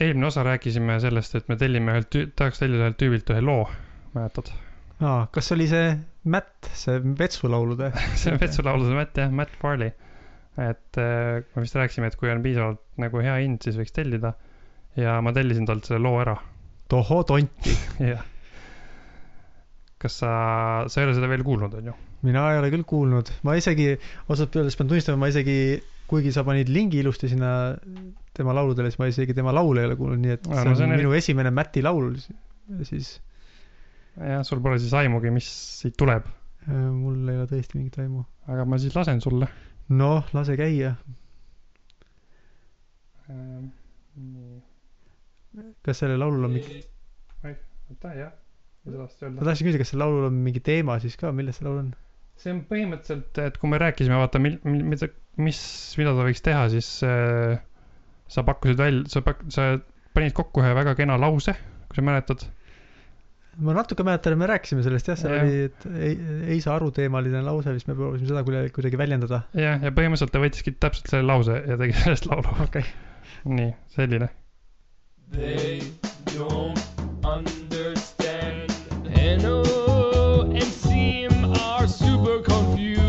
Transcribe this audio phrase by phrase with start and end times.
[0.00, 3.66] eelmine osa rääkisime sellest, et me tellime ühelt tahaks tellida ühelt tüübilt ühe loo,
[4.16, 4.50] mäletad?
[5.04, 5.92] aa, kas oli see
[6.30, 7.92] Matt, see vetsulaulude?
[8.20, 9.92] see on vetsulaulude Matt jah, Matt Farley.
[10.58, 14.34] et äh, me vist rääkisime, et kui on piisavalt nagu hea hind, siis võiks tellida.
[14.98, 16.34] ja ma tellisin talt selle loo ära,
[16.90, 17.70] tohoo tont,
[18.12, 18.26] jah.
[20.02, 20.32] kas sa,
[20.90, 21.96] sa ei ole seda veel kuulnud, on ju?
[22.26, 23.92] mina ei ole küll kuulnud, ma isegi,
[24.26, 25.56] ausalt öeldes pean tunnistama, ma isegi,
[26.10, 27.54] kuigi sa panid lingi ilusti sinna
[28.34, 30.72] tema lauludele, siis ma isegi tema laule ei ole kuulnud, nii et Aa, see no
[30.74, 32.14] on see on minu esimene Mati laul,
[32.88, 33.16] siis
[34.18, 35.48] jah, sul pole siis aimugi, mis
[35.80, 36.26] siit tuleb,
[36.66, 38.24] äh, mul ei ole tõesti mingit aimu.
[38.50, 39.48] aga ma siis lasen sulle.
[39.94, 40.94] noh, lase käia.
[44.14, 44.60] nii,
[45.86, 46.80] kas sellel laulul on mingi,
[47.90, 48.32] oota jah,
[48.84, 49.46] ei saa vast ma öelda.
[49.48, 51.92] tahtsin küsida, kas sellel laulul on mingi teema siis ka, millest see laul on?
[52.40, 55.08] see on põhimõtteliselt, et kui me rääkisime, vaata, mil-, mida,
[55.40, 55.60] mis,
[56.00, 57.54] mida ta võiks teha, siis äh,
[58.28, 59.74] sa pakkusid välja, sa pak-, sa
[60.14, 61.56] panid kokku ühe väga kena lause,
[61.88, 62.44] kui sa mäletad.
[63.64, 65.44] ma natuke mäletan, me rääkisime sellest jah, seal Jah.
[65.44, 66.14] oli, et ei,
[66.56, 69.44] ei saa aru teemaline lause, vist me proovisime seda kuidagi, kuidagi väljendada.
[69.54, 72.56] jah, ja põhimõtteliselt ta võttiski täpselt selle lause ja tegi sellest laulu.
[72.66, 72.88] okei okay.,
[73.44, 74.30] nii, selline.
[75.34, 75.80] They
[76.34, 76.78] don't
[77.24, 78.70] understand.
[79.14, 79.62] Hanno
[80.52, 83.03] and Seam are super confused.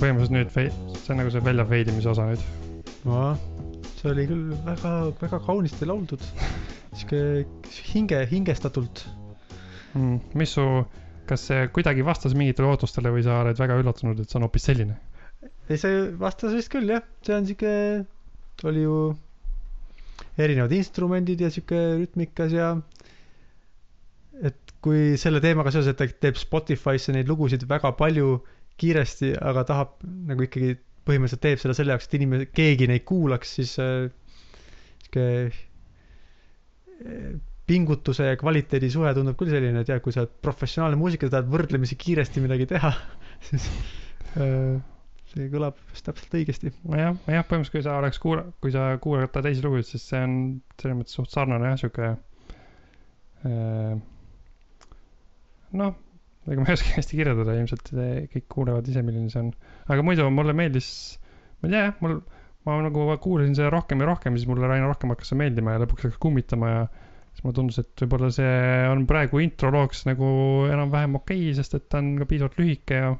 [0.00, 2.44] Põhimõtteliselt nüüd see on nagu see välja veidimise osa nüüd.
[3.96, 6.22] see oli küll väga, väga kaunisti lauldud.
[6.96, 7.20] sihuke
[7.92, 9.04] hinge, hingestatult.
[9.96, 10.64] Mm, mis su,
[11.28, 14.66] kas see kuidagi vastas mingitele ootustele või sa oled väga üllatunud, et see on hoopis
[14.70, 14.96] selline?
[15.68, 17.72] ei, see vastas vist küll jah, see on sihuke,
[18.70, 18.98] oli ju
[20.40, 22.74] erinevad instrumendid ja sihuke rütmikas ja
[24.44, 28.36] et kui selle teemaga seoses, et ta teeb Spotify'sse neid lugusid väga palju
[28.80, 30.74] kiiresti, aga tahab nagu ikkagi
[31.06, 34.08] põhimõtteliselt teeb seda selle jaoks, et inimene, keegi neid kuulaks, siis äh,
[35.04, 40.98] sihuke äh, pingutuse ja kvaliteedi suhe tundub küll selline, et jah, kui sa oled professionaalne
[41.00, 42.92] muusik ja tahad võrdlemisi kiiresti midagi teha,
[43.48, 43.68] siis
[44.38, 44.76] äh,
[45.32, 46.72] see kõlab täpselt õigesti.
[46.86, 50.22] nojah, jah, põhimõtteliselt kui sa oleks kuula-, kui sa kuulad ta teisi lugusid, siis see
[50.26, 50.36] on
[50.80, 52.10] selles mõttes suht sarnane jah, sihuke
[53.46, 53.96] äh,
[55.76, 55.96] noh,
[56.46, 57.92] ega ma ei oska hästi kirjeldada, ilmselt
[58.32, 59.52] kõik kuulevad ise, milline see on.
[59.90, 60.88] aga muidu mulle meeldis,
[61.60, 62.20] ma ei tea mul,
[62.66, 65.82] ma nagu kuulasin seda rohkem ja rohkem, siis mulle aina rohkem hakkas see meeldima ja
[65.84, 66.80] lõpuks hakkas kummitama ja
[67.36, 68.56] siis mulle tundus, et võib-olla see
[68.90, 70.28] on praegu introlooks nagu
[70.72, 73.10] enam-vähem okei okay,, sest et ta on ka piisavalt lühike ja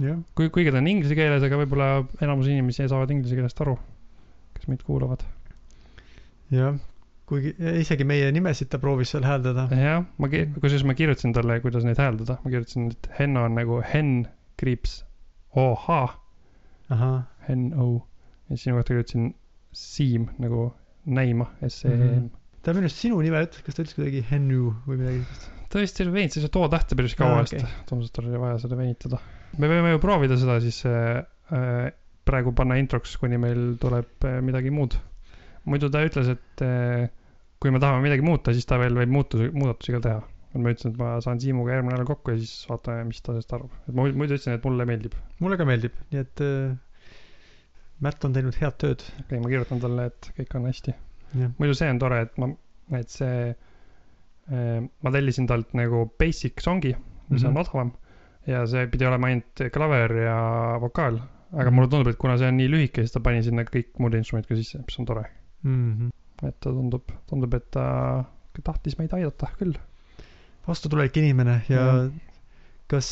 [0.00, 1.90] jah, kui, kuigi ta on inglise keeles, aga võib-olla
[2.24, 3.76] enamus inimesi saavad inglise keelest aru,
[4.56, 5.24] kes meid kuulavad.
[6.52, 6.76] jah,
[7.32, 9.66] kuigi ja isegi meie nimesid ta proovis seal hääldada.
[9.76, 13.80] jah, ma, kusjuures ma kirjutasin talle, kuidas neid hääldada, ma kirjutasin, et Henno on nagu
[13.92, 14.26] Henn
[14.60, 15.00] kriips
[15.58, 15.88] OH,
[17.48, 17.88] Henn-O
[18.50, 19.32] ja sinu kohta kirjutasin
[19.72, 20.68] Siim nagu
[21.08, 22.28] näima, S-E-M.
[22.62, 25.48] ta minu arust sinu nime ütles, kas ta ütles kuidagi Hennu või midagi sellist?
[25.72, 27.64] ta vist ei venitas seda too tähte päris kaua hästi okei.
[27.64, 29.22] okay., tundus, et tal oli vaja seda venitada.
[29.56, 31.88] me võime ju proovida seda siis äh,
[32.28, 34.98] praegu panna introks, kuni meil tuleb äh, midagi muud.
[35.64, 37.08] muidu ta ütles, et äh,
[37.62, 40.22] kui me tahame midagi muuta, siis ta veel võib muutusi, muudatusi ka teha.
[40.52, 43.54] ma ütlesin, et ma saan Siimuga järgmine nädal kokku ja siis vaatame, mis ta sellest
[43.56, 43.76] arvab.
[43.86, 45.14] et ma muidu ütlesin, et mulle meeldib.
[45.40, 46.74] mulle ka meeldib, nii et äh,
[48.02, 49.02] Märt on teinud head tööd.
[49.06, 50.94] okei okay,, ma kirjutan talle, et kõik on hästi.
[51.60, 52.48] muidu see on tore, et ma,
[52.98, 57.38] et see äh,, ma tellisin talt nagu basic songi, mis mm -hmm.
[57.38, 57.56] Mhm.
[57.56, 57.92] on odavam
[58.46, 60.38] ja see pidi olema ainult klaver ja
[60.82, 61.20] vokaal,
[61.52, 61.74] aga Mhm.
[61.74, 64.48] mulle tundub, et kuna see on nii lühike, siis ta pani sinna kõik muud instrumendid
[64.48, 65.24] ka sisse, mis on tore.
[65.62, 66.10] mm -hmm.
[66.42, 67.86] Et ta tundub, tundub, et ta
[68.62, 69.76] tahtis meid aidata küll.
[70.66, 72.10] vastutulelik inimene ja Jah.
[72.92, 73.08] kas,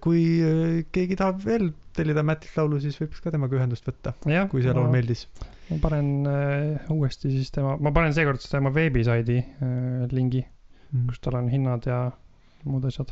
[0.00, 4.14] kui äh, keegi tahab veel tellida Mätilt laulu, siis võib ka temaga ühendust võtta,
[4.52, 5.26] kui see laul meeldis.
[5.68, 10.44] ma panen äh, uuesti siis tema, ma panen seekord tema veebisaidi äh, lingi,
[11.10, 12.04] kus tal on hinnad ja
[12.64, 13.10] muud asjad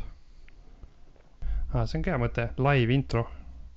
[1.73, 1.83] ah,.
[1.85, 3.27] see on ka hea mõte, live intro.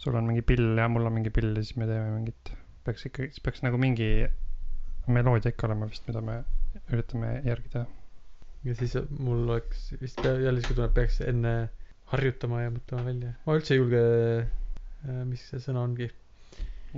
[0.00, 2.54] sul on mingi pill ja mul on mingi pill ja siis me teeme mingit,
[2.86, 4.10] peaks ikka, siis peaks nagu mingi
[5.12, 6.40] meloodia ikka olema vist, mida me
[6.92, 7.86] üritame järgida.
[8.64, 11.54] ja siis mul oleks vist jälle siuke tunne, et peaks enne
[12.12, 13.32] harjutama ja mõtlema välja.
[13.46, 14.02] ma üldse ei julge,
[15.30, 16.10] mis see sõna ongi,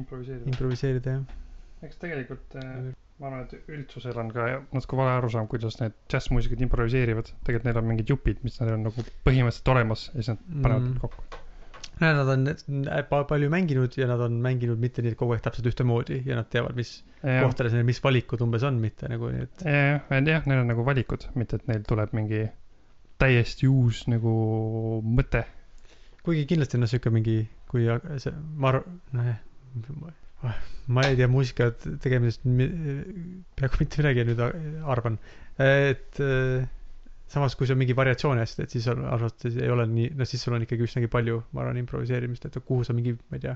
[0.00, 0.50] improviseerida.
[0.50, 1.38] improviseerida jah.
[1.86, 2.90] eks tegelikult äh,
[3.22, 7.30] ma arvan, et üldsusel on ka natuke vale arusaam, kuidas need džässmuusikud improviseerivad.
[7.46, 10.82] tegelikult neil on mingid jupid, mis neil on nagu põhimõtteliselt olemas ja siis nad panevad
[10.82, 10.94] Mm.
[10.94, 11.00] mm.
[11.04, 11.41] kokku.
[12.02, 12.46] Ja nad on
[13.10, 16.36] pa- palju mänginud ja nad on mänginud mitte nii, et kogu aeg täpselt ühtemoodi ja
[16.40, 16.90] nad teavad, mis
[17.44, 19.64] kohtades neil, mis valikud umbes on, mitte nagu nii, et
[20.32, 22.42] jah, neil on nagu valikud, mitte et neil tuleb mingi
[23.22, 24.32] täiesti uus nagu
[25.04, 25.44] mõte.
[26.26, 27.36] kuigi kindlasti on noh, sihuke mingi,
[27.70, 27.86] kui
[28.22, 29.38] see, ma arvan, nojah,
[30.92, 31.70] ma ei tea muusika
[32.02, 32.68] tegemisest mi-
[33.58, 34.42] peaaegu mitte midagi nüüd
[34.90, 35.18] arvan,
[35.62, 36.66] et äh,
[37.32, 40.42] samas, kui on mingi variatsiooni asjad, et siis on arvates ei ole nii, no siis
[40.44, 43.54] sul on ikkagi üsnagi palju, ma arvan, improviseerimist, et kuhu sa mingi, ma ei tea,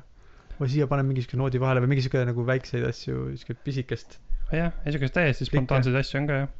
[0.56, 4.19] või siia panen mingi sihuke noodi vahele või mingi sihuke nagu väikseid asju, sihuke pisikest.
[4.55, 6.52] jah, ja siukest täiesti spontaanseid asju on ka jah.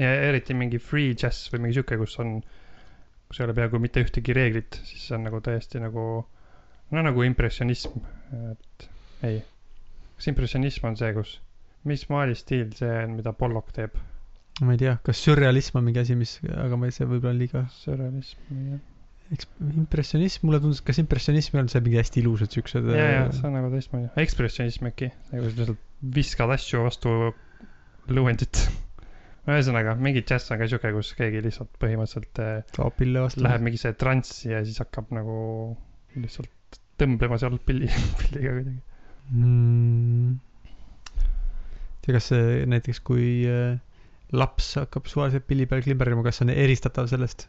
[0.00, 2.40] ja eriti mingi free jazz või mingi siuke, kus on,
[3.28, 6.06] kus ei ole peaaegu mitte ühtegi reeglit, siis see on nagu täiesti nagu,
[6.90, 8.02] no nagu impressionism,
[8.50, 8.88] et
[9.30, 9.44] ei.
[10.16, 11.38] kas impressionism on see, kus,
[11.86, 13.94] mis maalistiil see on, mida Pollock teeb?
[14.62, 17.40] Ma ei tea, kas sürrealism on mingi asi, mis, aga ma ei, see võib-olla on
[17.40, 18.82] liiga sürrealism, jah.
[19.34, 19.48] eks
[19.82, 22.86] impressionism, mulle tundus, kas impressionism olnud see mingi hästi ilusad siuksed.
[22.94, 27.14] ja, ja see on nagu teistmoodi, ekspressionism äkki, nagu sa lihtsalt viskad asju vastu
[28.14, 28.62] lõuendit.
[29.50, 33.42] ühesõnaga, mingi džäss on ka siuke, kus keegi lihtsalt põhimõtteliselt äh, kaob pille vastu.
[33.44, 35.36] läheb mingisse transsi ja siis hakkab nagu
[36.14, 37.90] lihtsalt tõmblema seal pilli,
[38.22, 38.78] pilliga kuidagi.
[39.34, 40.38] mm..
[42.06, 43.74] tea, kas see näiteks, kui äh,
[44.32, 47.48] laps hakkab suvaliselt pilli peal klimberdama, kas see on eristatav sellest?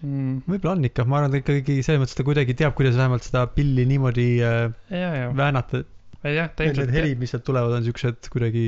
[0.00, 0.40] Mm.
[0.48, 3.42] võib-olla on ikka, ma arvan, ta ikkagi selles mõttes ta kuidagi teab, kuidas vähemalt seda
[3.52, 5.82] pilli niimoodi äh, ja, ja, väänata.
[6.24, 8.64] jah, ta Need ilmselt, helid, mis sealt tulevad, on siuksed kuidagi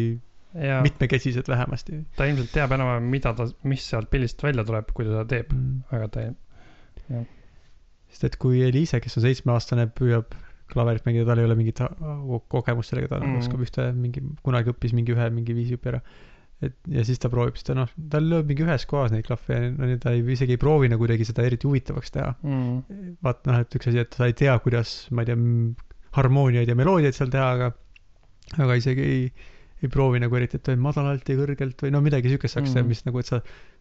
[0.52, 5.08] jaa, mitmekesised vähemasti ta ilmselt teab enam-vähem, mida ta, mis sealt pillist välja tuleb, kui
[5.08, 5.80] ta seda teeb, mm..
[5.96, 7.24] aga ta ei,
[8.12, 10.36] sest et kui Eliise, kes on seitsmeaastane, püüab
[10.72, 13.40] klaverit mängida, tal ei ole mingit ko- kogemust sellega, ta mm.
[13.42, 16.00] oskab ühte mingi, kunagi õppis mingi ühe mingi viisi õpi ära.
[16.62, 19.88] Et ja siis ta proovib, ta noh, tal lööb mingi ühes kohas neid klahve no,
[20.02, 22.34] ta ei, isegi ei proovi nagu kuidagi seda eriti huvitavaks teha.
[22.42, 23.16] mm.
[23.26, 25.38] vaat noh, et üks asi, et sa ei tea, kuidas, ma ei tea,
[26.18, 27.72] harmooniaid ja meloodiaid seal teha, aga
[28.62, 29.26] aga isegi ei,
[29.82, 32.74] ei proovi nagu eriti, et madalalt ja kõrgelt või no midagi siukest saaks Mm.
[32.78, 33.40] teha, mis nagu, et sa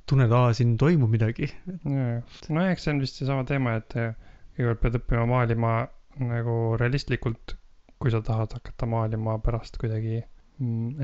[0.10, 1.51] tunned, aa, siin toimub midagi.
[1.86, 4.13] no eks see on vist seesama teema, et eh,
[4.57, 5.74] kõigepealt pead õppima maalima
[6.19, 7.56] nagu realistlikult,
[8.01, 10.41] kui sa tahad hakata maalima pärast kuidagi mm,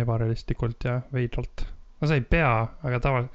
[0.04, 1.66] ebarealistlikult ja veidralt.
[2.02, 2.52] no sa ei pea,
[2.88, 3.28] aga tava-,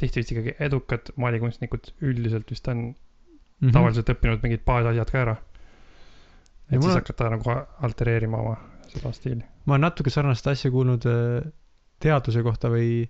[0.00, 2.96] tihti vist ikkagi edukad maalikunstnikud üldiselt vist on mm.
[3.60, 3.72] -hmm.
[3.76, 5.36] tavaliselt õppinud mingid baasasjad ka ära.
[6.70, 7.56] Ja et mul siis on- hakata nagu
[7.88, 8.58] altereerima oma
[8.90, 9.42] seda stiili.
[9.64, 11.50] ma olen natuke sarnast asja kuulnud äh,
[12.02, 13.08] teaduse kohta või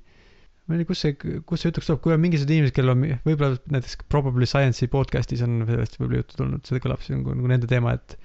[0.67, 1.15] ma ei tea, kus see,
[1.47, 5.43] kus see jutuks tuleb, kui on mingisugused inimesed, kellel on võib-olla näiteks Probably Science'i podcast'is
[5.47, 8.19] on sellest võib-olla juttu tulnud, see kõlab siin nagu, nagu nende teema, et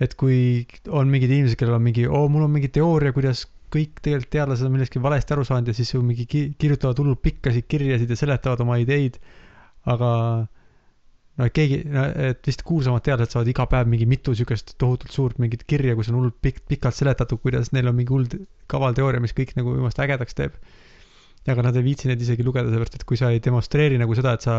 [0.00, 3.44] et kui on mingid inimesed, kellel on mingi, oo, mul on mingi teooria, kuidas
[3.74, 7.22] kõik tegelikult teadlased on millestki valesti aru saanud ja siis ju mingi ki- kirjutavad hullult
[7.22, 9.18] pikkasid kirjasid ja seletavad oma ideid,
[9.90, 10.10] aga
[11.40, 11.80] no keegi,
[12.30, 16.10] et vist kuulsamad teadlased saavad iga päev mingi mitu siukest tohutult suurt mingit kirja, kus
[16.12, 18.28] on hullult pikk, pikalt seletatud, kuidas neil on mingi hull
[18.70, 20.56] kaval teooria, mis kõik nagu jumast ägedaks teeb.
[21.50, 24.34] aga nad ei viitsi neid isegi lugeda, sellepärast et kui sa ei demonstreeri nagu seda,
[24.36, 24.56] et sa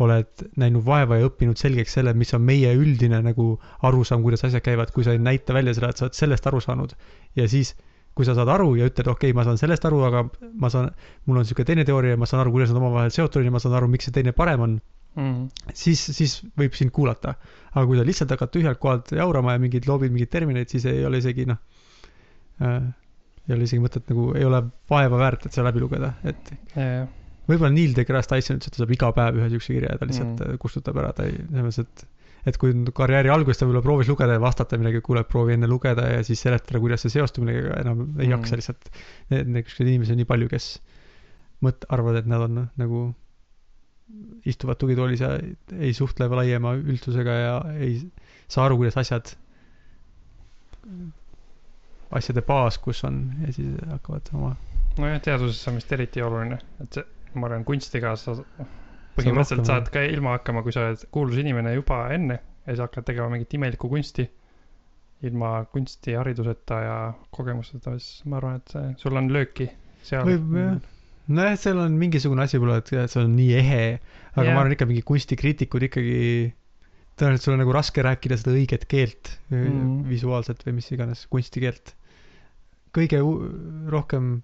[0.00, 4.64] oled näinud vaeva ja õppinud selgeks selle, mis on meie üldine nagu arusaam, kuidas asjad
[4.64, 6.94] käivad, kui sa ei näita välja seda, et sa oled sellest aru saanud
[7.36, 7.74] ja siis
[8.14, 10.24] kui sa saad aru ja ütled, okei okay,, ma saan sellest aru, aga
[10.60, 10.90] ma saan,
[11.26, 13.54] mul on niisugune teine teooria ja ma saan aru, kuidas nad omavahel seotud on ja
[13.54, 14.80] ma saan aru, miks see teine parem on,
[15.12, 15.50] Mm.
[15.76, 17.34] siis, siis võib sind kuulata.
[17.74, 21.02] aga kui sa lihtsalt hakkad tühjalt kohalt jaurama ja mingeid loobid mingeid termineid, siis ei
[21.04, 21.58] ole isegi noh
[22.64, 22.86] äh,,
[23.44, 27.04] ei ole isegi mõtet nagu, ei ole vaeva väärt, et seda läbi lugeda, et jaa,
[27.48, 30.08] võib-olla Neil deGrasse Tyson ütles, et ta saab iga päev ühe siukse kirja ja ta
[30.08, 30.60] lihtsalt mm.
[30.62, 34.36] kustutab ära, ta ei, selles mõttes, et et kui karjääri alguses ta võib-olla proovis lugeda
[34.36, 38.00] ja vastata midagi, kuule, proovi enne lugeda ja siis seletada, kuidas see seostub millegagi, enam
[38.18, 38.32] ei Mm.
[38.36, 38.88] jaksa lihtsalt.
[39.30, 40.66] Niisuguseid inimesi on nii palju, kes
[41.62, 43.02] mõt-, arvavad, et nad on noh, nagu
[44.44, 45.30] istuvad tugitoolis ja
[45.78, 47.94] ei suhtle laiema üldsusega ja ei
[48.50, 49.30] saa aru, kuidas asjad,
[52.12, 54.52] asjade baas, kus on ja siis hakkavad oma
[54.98, 58.34] nojah, teaduses on vist eriti oluline, et see, ma arvan, kunstiga sa
[59.16, 63.08] põhimõtteliselt saad ka ilma hakkama, kui sa oled kuulus inimene juba enne ja sa hakkad
[63.10, 64.28] tegema mingit imelikku kunsti
[65.26, 66.96] ilma kunstihariduseta ja
[67.34, 69.68] kogemuseta, siis ma arvan, et sul on lööki
[70.02, 70.26] seal.
[70.26, 70.80] võib jah,
[71.30, 73.84] nojah, seal on mingisugune asi võib-olla, et see on nii ehe,
[74.34, 74.54] aga yeah.
[74.54, 76.18] ma arvan ikka mingi kunstikriitikud ikkagi,
[77.14, 79.60] tõenäoliselt sul on nagu raske rääkida seda õiget keelt mm.
[79.60, 81.94] Mhm., visuaalset või mis iganes kunstikeelt.
[82.92, 83.22] kõige
[83.92, 84.42] rohkem,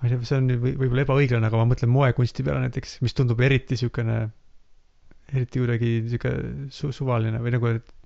[0.00, 2.98] ma ei tea, see on nüüd või- võib-olla ebaõiglane, aga ma mõtlen moekunsti peale näiteks,
[3.04, 4.18] mis tundub eriti siukene,
[5.32, 6.32] eriti kuidagi siuke
[6.74, 7.96] su-, suvaline või nagu, et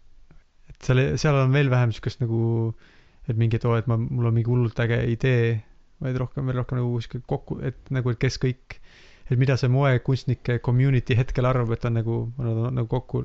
[0.72, 2.40] et seal, seal on veel vähem siukest nagu,
[3.28, 5.60] et mingi, et oo, et ma, mul on mingi hullult äge idee
[6.02, 8.80] vaid rohkem, veel rohkem nagu sihuke kokku, et nagu, et kes kõik,
[9.30, 13.22] et mida see moekunstnike community hetkel arvab, et on nagu, nad on nagu kokku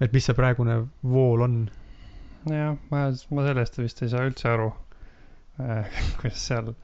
[0.00, 1.54] et mis see praegune vool on.
[2.50, 4.72] jah, ma, ma sellest vist ei saa üldse aru.
[6.20, 6.74] kuidas seal,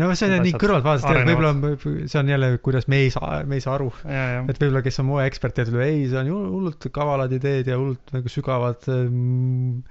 [0.00, 1.86] no see on nii kõrvaltvaatest, võib-olla arenevad.
[1.86, 3.90] on- see on jälle, kuidas me ei saa, me ei saa aru.
[4.04, 7.76] ja, ja, et võib-olla, kes on moeekspert, teab, ei, see on hullult kavalad ideed ja
[7.80, 9.82] hullult nagu sügavad ähm,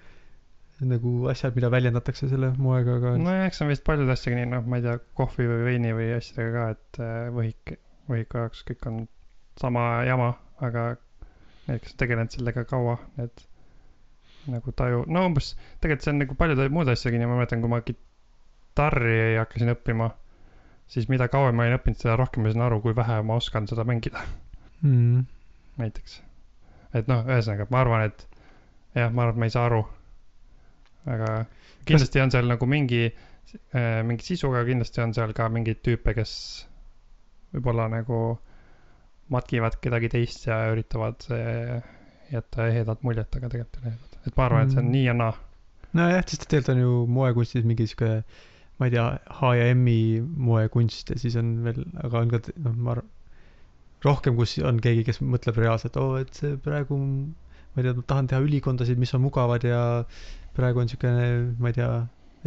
[0.82, 3.28] nagu asjad, mida väljendatakse selle moega, aga no.
[3.28, 5.94] nojah, eks see on vist paljude asjadega nii, noh, ma ei tea, kohvi või veini
[5.98, 7.76] või asjadega ka, et äh, võhik,
[8.10, 9.00] võhiku jaoks kõik on
[9.62, 10.34] sama jama,
[10.66, 10.88] aga
[11.68, 13.46] need, kes on tegelenud sellega kaua, need
[14.50, 15.54] nagu taju, no umbes,
[15.84, 17.84] tegelikult see on nagu paljude muude asjadega nii, ma mäletan, kui ma
[18.72, 20.10] kitarri hakkasin õppima,
[20.92, 23.68] siis mida kauem ma olin õppinud, seda rohkem ma sain aru, kui vähe ma oskan
[23.68, 24.24] seda mängida,
[24.82, 25.26] mm,
[25.82, 26.22] näiteks.
[26.96, 28.26] et noh, ühesõnaga, ma arvan, et
[28.96, 29.84] jah, ma arvan, et ma ei saa aru.
[31.12, 31.46] aga
[31.86, 36.14] kindlasti on seal nagu mingi äh,, mingi sisu, aga kindlasti on seal ka mingeid tüüpe,
[36.18, 36.34] kes
[37.54, 38.20] võib-olla nagu
[39.32, 41.82] matkivad kedagi teist ja üritavad äh,
[42.32, 44.20] jätta ehedat muljet, aga tegelikult ei ole ehedat.
[44.28, 44.92] et ma arvan, et see on Mm.
[44.96, 45.34] nii ja naa.
[45.94, 48.24] nojah, sest tegelikult on ju moekunstis mingi sihuke,
[48.80, 49.08] ma ei tea,
[49.40, 53.10] H ja M-i moekunst ja siis on veel, aga on ka, noh, ma arvan,
[54.06, 58.08] rohkem, kus on keegi, kes mõtleb reaalselt, oo, et see praegu, ma ei tea, ma
[58.10, 59.84] tahan teha ülikondasid, mis on mugavad ja
[60.58, 61.28] praegu on siukene,
[61.62, 61.92] ma ei tea,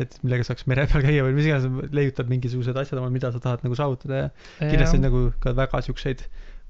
[0.03, 3.41] et millega saaks mere peal käia või mis iganes, leiutad mingisugused asjad omal, mida sa
[3.43, 4.29] tahad nagu saavutada ja
[4.59, 6.25] kindlasti on nagu ka väga siukseid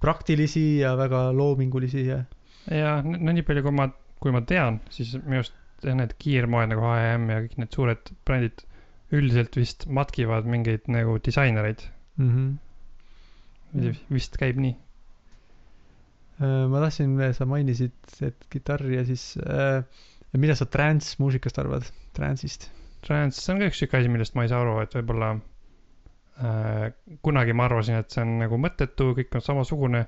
[0.05, 2.21] praktilisi ja väga loomingulisi ja
[2.69, 3.89] ja no nii palju, kui ma,
[4.21, 8.65] kui ma tean, siis minu arust need kiirmoed nagu H&M ja kõik need suured brändid
[9.15, 11.83] üldiselt vist matkivad mingeid nagu disainereid
[12.17, 12.31] mm.
[12.31, 12.49] -hmm.
[13.75, 14.01] Mm.
[14.15, 14.75] vist käib nii.
[16.43, 17.95] Äh, ma tahtsin, sa mainisid,
[18.27, 19.85] et kitarri ja siis äh,,
[20.39, 22.71] mida sa transmuusikast arvad, transist?
[23.05, 26.87] Trance, see on ka üks sihuke asi, millest ma ei saa aru, et võib-olla äh,
[27.27, 30.05] kunagi ma arvasin, et see on nagu mõttetu, kõik on samasugune,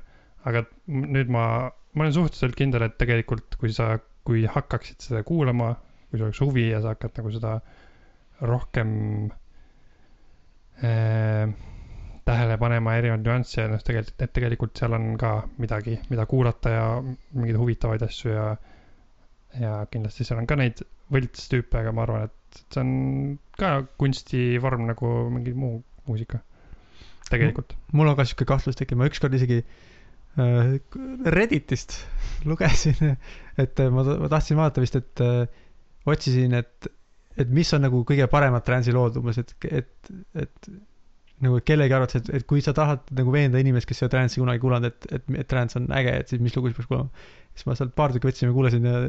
[0.49, 1.47] aga nüüd ma,
[1.95, 3.97] ma olen suhteliselt kindel, et tegelikult, kui sa,
[4.27, 5.75] kui hakkaksid seda kuulama,
[6.09, 7.59] kui sul oleks huvi ja sa hakkad nagu seda
[8.41, 8.91] rohkem
[10.85, 11.49] äh,
[12.27, 16.73] tähele panema erinevaid nüansse ja noh, tegelikult, et tegelikult seal on ka midagi, mida kuulata
[16.75, 18.49] ja mingeid huvitavaid asju ja
[19.61, 20.83] ja kindlasti seal on ka neid
[21.15, 22.91] võltstüüpe, aga ma arvan, et see on
[23.61, 26.41] ka kunstivorm nagu mingi muu muusika.
[27.31, 27.73] tegelikult.
[27.93, 30.77] mul on ka siuke kahtlus tekkinud, ma ükskord isegi äh,
[31.37, 31.97] Redditist
[32.47, 33.17] lugesin,
[33.63, 35.47] et ma, ma tahtsin vaadata vist, et äh,
[36.07, 36.91] otsisin, et,
[37.37, 40.13] et mis on nagu kõige paremad transi lood umbes, et, et,
[40.43, 40.71] et
[41.45, 44.41] nagu kellegi arvates, et, et kui sa tahad nagu veenda inimest, kes ei ole transi
[44.41, 47.29] kunagi kuulanud, et, et, et trans on äge, et siis mis lugusid peaks kuulama.
[47.57, 49.03] siis ma sealt paar tükki võtsin ja kuulasin ja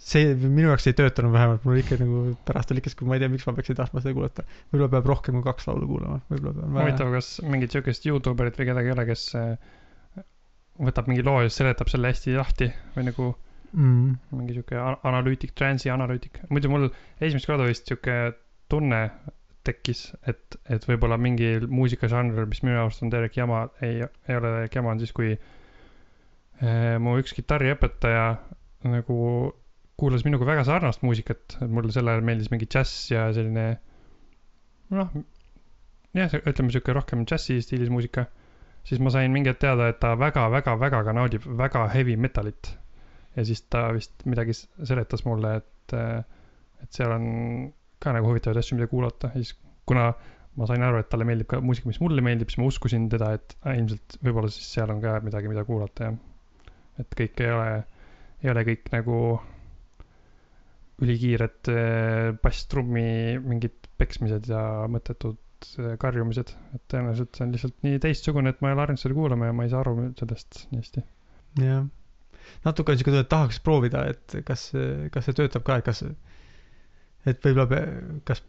[0.00, 3.32] see minu jaoks ei töötanud vähemalt, mul ikka nagu pärast oli ikka, ma ei tea,
[3.32, 4.46] miks ma peaksin tahtma seda kuulata.
[4.70, 6.86] võib-olla peab rohkem kui kaks laulu kuulama, võib-olla peab vähe.
[6.86, 10.24] huvitav, kas mingit siukest Youtuberit või kedagi ei ole, kes äh,
[10.88, 13.28] võtab mingi loo ja siis seletab selle hästi lahti või nagu
[13.72, 14.14] mm..
[14.36, 14.78] mingi sihuke
[15.10, 16.40] analüütik, transi analüütik.
[16.50, 16.88] muidu mul
[17.20, 18.16] esimest korda vist sihuke
[18.70, 19.02] tunne
[19.66, 24.54] tekkis, et, et võib-olla mingi muusikažanr, mis minu arust on täielik jama, ei, ei ole
[24.54, 28.24] täielik jama, on siis, kui äh, mu üks kitarriõpetaja
[28.88, 29.18] nagu
[30.00, 33.66] kuulas minuga väga sarnast muusikat, et mulle sel ajal meeldis mingi džäss ja selline
[34.96, 35.10] noh,
[36.16, 38.24] jah, ütleme sihuke rohkem džässi stiilis muusika,
[38.88, 42.72] siis ma sain mingi hetk teada, et ta väga-väga-väga ka naudib väga heavy metalit.
[43.36, 45.94] Ja siis ta vist midagi seletas mulle, et,
[46.82, 47.26] et seal on
[48.00, 49.30] ka nagu huvitavaid asju, mida kuulata.
[49.34, 49.54] Ja siis
[49.86, 50.08] kuna
[50.58, 53.34] ma sain aru, et talle meeldib ka muusika, mis mulle meeldib, siis ma uskusin teda,
[53.38, 56.16] et äh, ilmselt võib-olla siis seal on ka midagi, mida kuulata ja
[57.00, 57.68] et kõik ei ole,
[58.42, 59.20] ei ole kõik nagu
[61.00, 68.02] ülikiired äh, basstrummi mingid peksmised ja mõttetud äh, karjumised, et tõenäoliselt see on lihtsalt nii
[68.02, 70.82] teistsugune, et ma ei ole harjunud seda kuulama ja ma ei saa aru sellest nii
[70.82, 71.06] hästi.
[71.62, 71.86] jah,
[72.66, 74.70] natuke on siuke tunne, et tahaks proovida, et kas,
[75.14, 76.02] kas see töötab ka, et kas,
[77.30, 77.82] et võib-olla,
[78.28, 78.42] kas,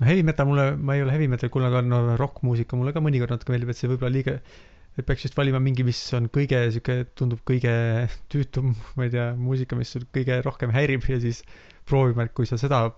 [0.00, 3.02] no heavy metal mulle, ma ei ole heavy metal kuulanud, aga no rokkmuusika mulle ka
[3.04, 4.38] mõnikord natuke meeldib, et see võib-olla liiga,
[4.98, 7.72] et peaks just valima mingi, mis on kõige sihuke, tundub kõige
[8.32, 11.44] tüütum, ma ei tea, muusika, mis sul kõige rohkem häirib ja siis
[11.88, 12.88] proovima, et kui sa seda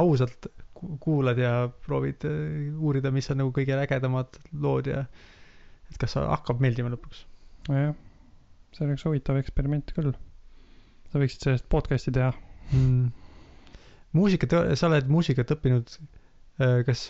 [0.00, 1.54] ausalt ku- kuulad ja
[1.86, 5.04] proovid äh, uurida, mis on nagu kõige ägedamad lood ja
[5.90, 7.24] et kas hakkab meeldima lõpuks.
[7.68, 7.96] Nojah,
[8.76, 10.12] see oleks huvitav eksperiment küll.
[11.10, 12.30] sa võiksid sellest podcast'i teha.
[12.70, 13.08] mm..
[14.18, 15.94] muusikat, sa oled muusikat õppinud,
[16.86, 17.06] kas,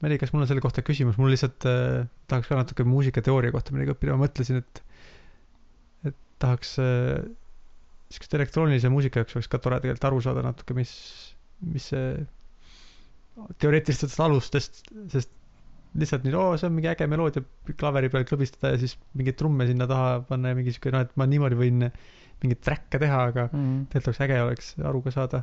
[0.00, 2.86] ma ei tea, kas mul on selle kohta küsimus, mul lihtsalt äh, tahaks ka natuke
[2.88, 4.82] muusikateooria kohta midagi õppida, ma mõtlesin, et,
[6.10, 7.20] et tahaks äh,
[8.10, 10.92] sihukest elektroonilise muusika jaoks oleks ka tore tegelikult aru saada natuke, mis,
[11.62, 12.06] mis see
[13.62, 15.30] teoreetilistest alustest, sest
[15.98, 17.42] lihtsalt nii, oo, see on mingi äge meloodia
[17.80, 21.16] klaveri peal klõbistada ja siis mingeid trumme sinna taha panna ja mingi siuke noh, et
[21.18, 21.86] ma niimoodi võin
[22.40, 23.88] mingeid track'e teha, aga mm..
[23.90, 25.42] tegelikult oleks äge oleks aru ka saada.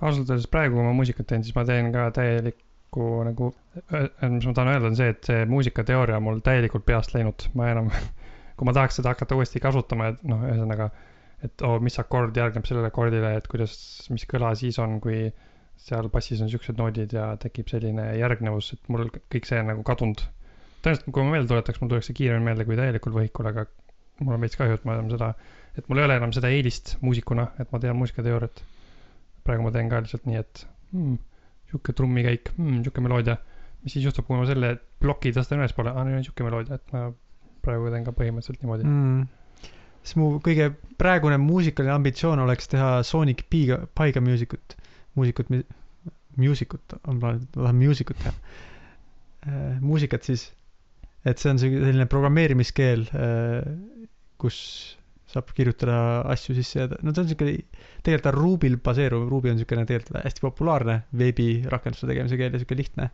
[0.00, 3.50] ausalt öeldes praegu, kui ma muusikat teen, siis ma teen ka täielikku nagu,
[3.90, 7.72] mis ma tahan öelda, on see, et see muusikateooria on mul täielikult peast läinud, ma
[7.72, 7.90] enam,
[8.58, 10.90] kui ma tahaks seda hakata uuesti kasutama, et noh, ühesõnaga,
[11.46, 13.74] et oo, mis akord järgneb sellele akordile, et kuidas,
[14.14, 15.26] mis kõla siis on, kui
[15.80, 19.84] seal bassis on siuksed noodid ja tekib selline järgnevus, et mul kõik see on nagu
[19.86, 20.22] kadunud.
[20.84, 23.66] tõenäoliselt, kui ma meelde tuletaks, mul tuleks see kiiremini meelde kui täielikul võhikul, aga
[24.20, 25.32] mul on veits kahju, et ma enam seda,
[25.74, 28.64] et mul ei ole enam seda eelist muusikuna, et ma tean muusikateooriat.
[29.44, 31.18] praegu ma teen ka lihtsalt nii, et hmm,
[31.68, 33.36] sihuke trummikäik hmm,, sihuke meloodia.
[33.84, 36.94] mis siis juhtub, kui ma selle ploki tõstan ülespoole, aa nüüd on sihuke meloodia, et
[36.94, 37.10] ma
[37.64, 39.26] praegu teen ka põhimõtteliselt niimoodi mm..
[40.04, 44.76] siis mu kõige praegune muusikaline ambitsioon oleks teha Sonic Piga, Paiga muusikut,
[45.14, 45.50] muusikut,
[46.40, 48.34] muusikut on plaan, ma tahan muusikut teha.
[49.84, 50.48] muusikat siis,
[51.24, 53.06] et see on selline programmeerimiskeel,
[54.40, 54.58] kus
[55.34, 55.96] saab kirjutada
[56.30, 57.48] asju sisse ja no ta on siuke,
[58.04, 62.62] tegelikult ta on Ruby'l baseeruv, Ruby on siukene tegelikult hästi populaarne veebirakenduste tegemise keel ja
[62.62, 63.08] siuke lihtne.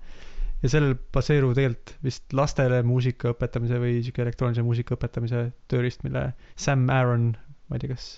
[0.61, 6.27] ja sellel baseerub tegelikult vist lastele muusika õpetamise või siuke elektroonilise muusika õpetamise tööriist, mille
[6.61, 7.31] Sam Aaron,
[7.69, 8.11] ma ei tea, kas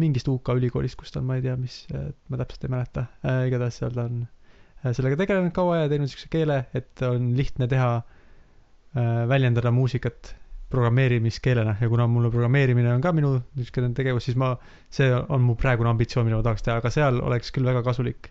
[0.00, 1.82] mingist UK ülikoolist, kus ta on, ma ei tea, mis,
[2.32, 6.12] ma täpselt ei mäleta äh,, igatahes seal ta on äh, sellega tegelenud kaua ja teinud
[6.12, 10.34] siukse keele, et on lihtne teha äh,, väljendada muusikat
[10.72, 14.54] programmeerimiskeelena ja kuna mulle programmeerimine on ka minu niisugune tegevus, siis ma,
[14.92, 18.30] see on mu praegune ambitsioon, mida ma tahaks teha, aga seal oleks küll väga kasulik.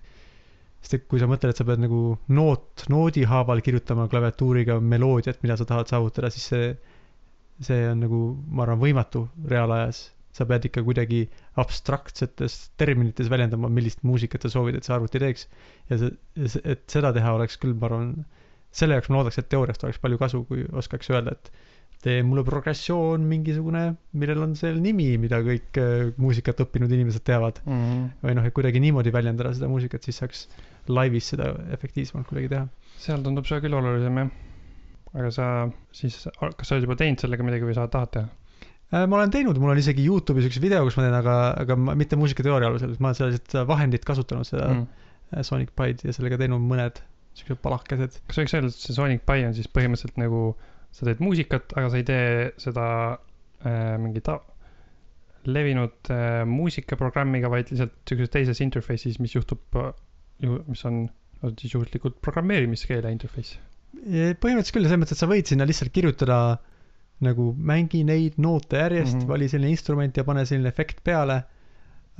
[0.81, 1.99] sest et kui sa mõtled, et sa pead nagu
[2.33, 6.71] noot, noodi haaval kirjutama klaviatuuriga meloodiat, mida sa tahad saavutada, siis see,
[7.61, 9.99] see on nagu, ma arvan, võimatu reaalajas.
[10.35, 11.25] Sa pead ikka kuidagi
[11.61, 15.47] abstraktsetes terminites väljendama, millist muusikat sa soovid, et see arvuti teeks.
[15.89, 16.13] ja see,
[16.63, 18.13] et seda teha oleks küll, ma arvan,
[18.71, 21.51] selle jaoks ma loodaks, et teooriast oleks palju kasu, kui oskaks öelda, et
[22.01, 23.83] tee mulle progressioon mingisugune,
[24.17, 27.61] millel on seal nimi, mida kõik äh, muusikat õppinud inimesed teavad.
[27.65, 28.07] Mm -hmm.
[28.25, 30.47] või noh, et kuidagi niimoodi väljendada seda muusikat, siis saaks
[30.89, 32.67] laivis seda efektiivsemalt kuidagi teha.
[33.01, 34.31] seal tundub see küll olulisem jah.
[35.13, 35.45] aga sa
[35.91, 38.40] siis, kas sa oled juba teinud sellega midagi või sa tahad teha?
[38.91, 41.77] Äh, ma olen teinud, mul on isegi Youtube'is üks video, kus ma teen, aga, aga
[41.79, 44.83] ma, mitte muusikateooria alusel, ma olen sellised vahendit kasutanud seda Mm.
[44.83, 45.45] mm.
[45.47, 46.99] Sonic Pied ja sellega teinud mõned
[47.39, 48.17] siuksed palakesed.
[48.27, 50.41] kas võiks öelda, et see Sonic Pi on siis põhimõtteliselt nagu,
[50.91, 52.25] sa teed muusikat, aga sa ei tee
[52.59, 52.87] seda
[53.63, 54.41] äh, mingi ta-,
[55.47, 59.93] levinud äh, muusikaprogrammiga, vaid lihtsalt siukses teises interface'is, mis juhtub äh,
[60.43, 61.05] ju, mis on,
[61.55, 63.55] siis juhuslikult programmeerimiskeele interface.
[63.95, 66.41] põhimõtteliselt küll, selles mõttes, et sa võid sinna lihtsalt kirjutada
[67.25, 69.23] nagu mängi neid noote järjest mm.
[69.23, 69.33] -hmm.
[69.33, 71.43] vali selline instrument ja pane selline efekt peale.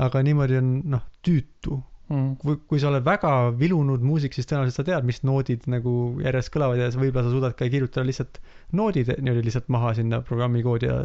[0.02, 1.82] aga niimoodi on noh, tüütu.
[2.12, 2.36] Mm.
[2.42, 5.92] kui, kui sa oled väga vilunud muusik, siis tõenäoliselt sa tead, mis noodid nagu
[6.24, 8.40] järjest kõlavad ja võib-olla sa suudad ka kirjutada lihtsalt
[8.76, 10.98] noodid niimoodi lihtsalt maha sinna programmi koodi ja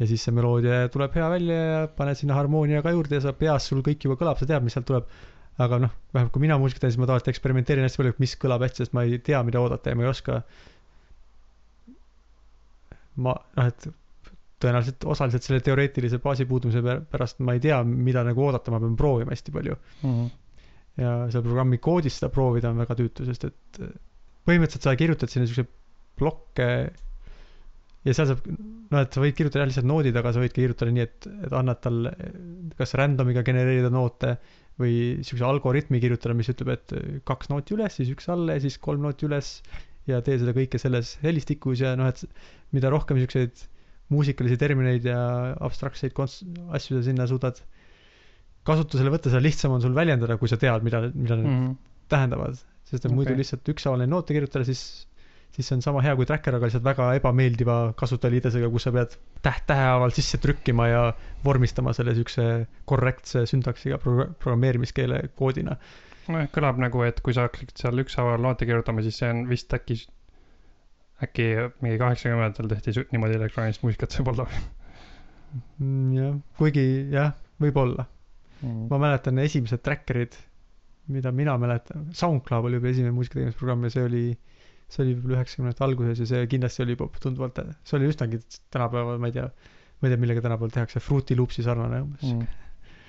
[0.00, 3.34] ja siis see meloodia tuleb hea välja ja paned sinna harmoonia ka juurde ja sa
[3.36, 5.08] peas sul kõik juba kõlab, sa tead, mis sealt tuleb.
[5.60, 8.62] aga noh, vähemalt kui mina muusikat teen, siis ma tavaliselt eksperimenteerin hästi palju, mis kõlab
[8.64, 10.38] hästi, sest ma ei tea, mida oodata ja ma ei oska.
[13.20, 13.88] Ma noh, et
[14.62, 18.78] tõenäoliselt osaliselt selle teoreetilise baasi puudumise pär- pärast ma ei tea, mida nagu oodata, ma
[18.82, 20.30] pean proovima hästi palju Mm.
[21.02, 23.80] ja seal programmi koodis seda proovida on väga tüütu, sest et
[24.46, 25.70] põhimõtteliselt sa kirjutad sinna siukseid
[26.18, 26.68] plokke
[28.06, 30.60] ja seal saab, noh, et sa võid kirjutada jah lihtsalt noodid, aga sa võid ka
[30.60, 32.12] kirjutada nii, et, et annad talle
[32.78, 34.36] kas random'iga genereerida noote
[34.80, 36.94] või siukse algoritmi kirjutada, mis ütleb, et
[37.28, 39.58] kaks nooti üles, siis üks alla ja siis kolm nooti üles
[40.10, 42.24] ja tee seda kõike selles helistikus ja noh, et
[42.74, 43.66] mida rohkem siukseid
[44.12, 45.20] muusikalisi termineid ja
[45.62, 47.60] abstraktseid konst-, asju sa sinna suudad
[48.66, 51.72] kasutusele võtta, seda lihtsam on sul väljendada, kui sa tead, mida, mida need Mm.
[52.12, 53.16] tähendavad, sest et okay.
[53.16, 54.82] muidu lihtsalt ükshaaval neid noote kirjutada, siis,
[55.56, 59.16] siis see on sama hea kui tracker, aga lihtsalt väga ebameeldiva kasutajaliidesega, kus sa pead
[59.42, 61.02] täht tähe haaval sisse trükkima ja
[61.44, 62.46] vormistama selle siukse
[62.86, 65.78] korrektse süntaksiga pro-, programmeerimiskeele koodina.
[66.28, 69.72] nojah, kõlab nagu, et kui sa hakkasid seal ükshaaval noote kirjutama, siis see on vist
[69.74, 69.98] äkki,
[71.26, 71.48] äkki
[71.82, 74.46] mingi kaheksakümnendatel tehti niimoodi elektroonilist muusikat võib-olla
[75.52, 78.06] Mm, jah, kuigi jah, võib-olla.
[78.62, 78.86] mm..
[78.92, 80.36] ma mäletan esimesed tracker'id,
[81.12, 84.22] mida mina mäletan, SoundCloud oli juba esimene muusika tegemisprogramm ja see oli,
[84.88, 88.40] see oli võib-olla üheksakümnendate alguses ja see kindlasti oli juba tunduvalt, see oli üsnagi
[88.72, 89.48] tänapäeval, ma ei tea,
[90.00, 92.48] ma ei tea, millega tänapäeval tehakse, Fruity Loopsi sarnane umbes mm.,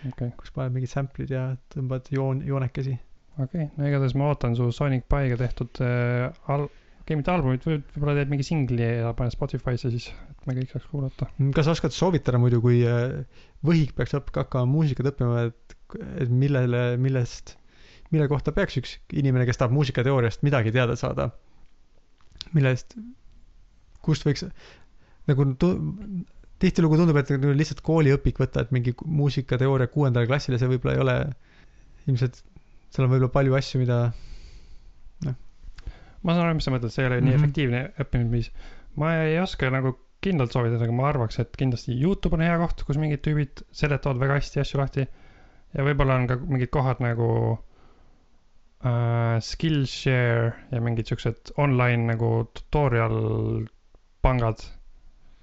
[0.04, 0.12] Mm.
[0.14, 2.98] okei, kus paned mingid sample'id ja tõmbad joon, joonekesi.
[3.44, 6.68] okei, no igatahes ma ootan su Sonic Pi'ga tehtud äh, al-,
[7.02, 10.90] okei, mitte albumit, võib-olla teed mingi singli ja paned Spotify'sse siis, et me kõik saaks
[10.92, 11.30] kuulata.
[11.56, 13.24] kas sa oskad soovitada muidu, kui äh,
[13.66, 15.78] võhik peaks hakkama muusikat õppima, et,
[16.26, 17.56] et millele, millest,
[18.12, 21.32] mille kohta peaks üks inimene, kes tahab muusikateooriast midagi teada saada,
[22.54, 22.98] millest,
[24.04, 24.44] kust võiks
[25.32, 25.78] nagu tu-
[26.64, 31.16] tihtilugu tundub, et lihtsalt kooliõpik võtta, et mingi muusikateooria kuuendale klassile, see võib-olla ei ole
[32.08, 32.40] ilmselt,
[32.94, 33.98] seal on võib-olla palju asju, mida
[36.24, 37.42] ma saan aru, mis sa mõtled, see ei ole nii Mhm.
[37.42, 38.50] efektiivne õppimisviis.
[38.96, 42.84] ma ei oska nagu kindlalt soovitada, aga ma arvaks, et kindlasti Youtube on hea koht,
[42.88, 45.08] kus mingid tüübid seletavad väga hästi asju lahti.
[45.74, 47.60] ja võib-olla on ka mingid kohad nagu
[48.86, 53.66] äh, Skillshare ja mingid siuksed online nagu tutorial
[54.22, 54.64] pangad.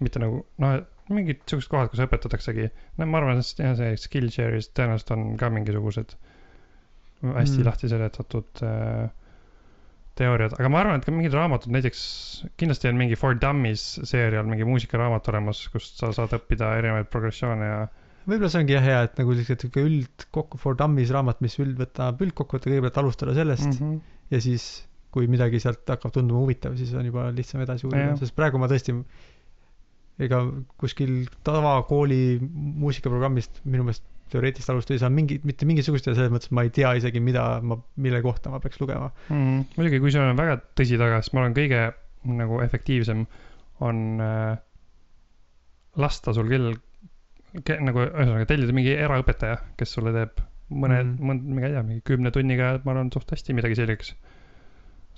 [0.00, 2.68] mitte nagu, noh, mingid siuksed kohad, kus õpetataksegi.
[2.98, 6.16] no ma arvan, et see see Skillshare'is tõenäoliselt on ka mingisugused
[7.20, 7.66] hästi Mm.
[7.66, 9.10] lahti seletatud äh,
[10.20, 12.02] teooriad, aga ma arvan, et ka mingid raamatud, näiteks
[12.60, 17.68] kindlasti on mingi For Dummies seerial mingi muusikaraamat olemas, kust sa saad õppida erinevaid progressioone
[17.68, 17.80] ja
[18.26, 21.78] võib-olla see ongi jah hea, et nagu lihtsalt sihuke üldkokku for dummies raamat, mis üld
[21.80, 23.92] võtab üldkokkuvõtte, kõigepealt alustada sellest mm mm.
[23.92, 24.16] -hmm.
[24.36, 24.68] ja siis,
[25.10, 28.60] kui midagi sealt hakkab tunduma huvitav, siis on juba lihtsam edasi uurida Jah., sest praegu
[28.62, 28.96] ma tõesti
[30.20, 30.40] ega
[30.80, 36.52] kuskil tavakooli muusikaprogrammist minu meelest teoreetiliselt alustada ei saa mingit, mitte mingisugust ja selles mõttes,
[36.54, 39.10] ma ei tea isegi, mida ma, mille kohta ma peaks lugema.
[39.28, 41.82] Mm muidugi, kui sul on väga tõsi taga, siis ma arvan, kõige
[42.36, 43.24] nagu efektiivsem
[43.86, 44.60] on äh,
[45.96, 46.74] lasta sul küll
[47.64, 51.86] ke, nagu ühesõnaga tellida mingi eraõpetaja, kes sulle teeb mõne mm., mõnd, ma ei tea,
[51.86, 54.14] mingi kümne tunniga, ma arvan, suht hästi midagi selgeks.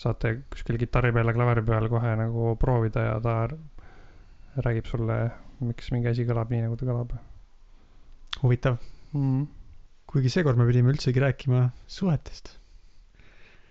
[0.02, 3.34] saate kuskil kitarri peal ja klaveri peal kohe nagu proovida ja ta
[4.56, 5.18] räägib sulle,
[5.64, 7.14] miks mingi asi kõlab nii, nagu ta kõlab
[8.42, 8.76] huvitav,
[9.14, 9.46] mm..
[10.10, 12.56] kuigi seekord me pidime üldsegi rääkima suhetest.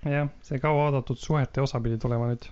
[0.07, 2.47] jah, see kauaoodatud suhete osa pidi tulema nüüd.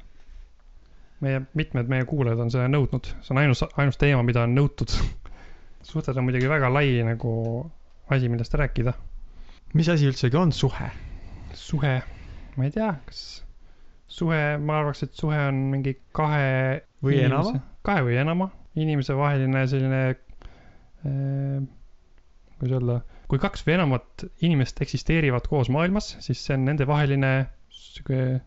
[1.26, 4.94] meie, mitmed meie kuulajad on seda nõudnud, see on ainus, ainus teema, mida on nõutud.
[5.90, 7.34] suhted on muidugi väga lai nagu
[8.10, 8.94] asi, millest rääkida.
[9.74, 10.92] mis asi üldsegi on suhe?
[11.54, 12.00] suhe,
[12.58, 13.44] ma ei tea, kas
[14.10, 17.60] suhe, ma arvaks, et suhe on mingi kahe või enama?
[17.90, 18.50] Kahe või enama
[18.80, 21.62] inimese vaheline selline äh,,
[22.60, 22.98] kuidas öelda,
[23.32, 27.34] kui kaks või enamat inimest eksisteerivad koos maailmas, siis see on nendevaheline
[27.74, 28.42] sihuke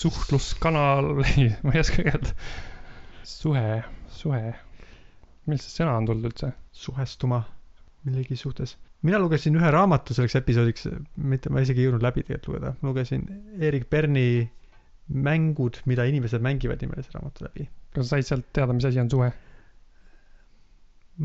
[0.00, 1.14] suhtluskanal,
[1.64, 2.34] ma ei oska öelda.
[3.26, 3.80] suhe,
[4.20, 4.42] suhe,
[5.46, 6.52] millest see sõna on tulnud üldse?
[6.80, 7.42] suhestuma
[8.04, 8.76] millegi suhtes.
[9.02, 13.26] mina lugesin ühe raamatu selleks episoodiks, mitte, ma isegi ei jõudnud läbi tegelikult lugeda, lugesin
[13.68, 14.50] Erik Berni
[15.10, 17.66] Mängud, mida inimesed mängivad nimelise raamatu läbi.
[17.94, 19.30] Kas sa said sealt teada, mis asi on suhe?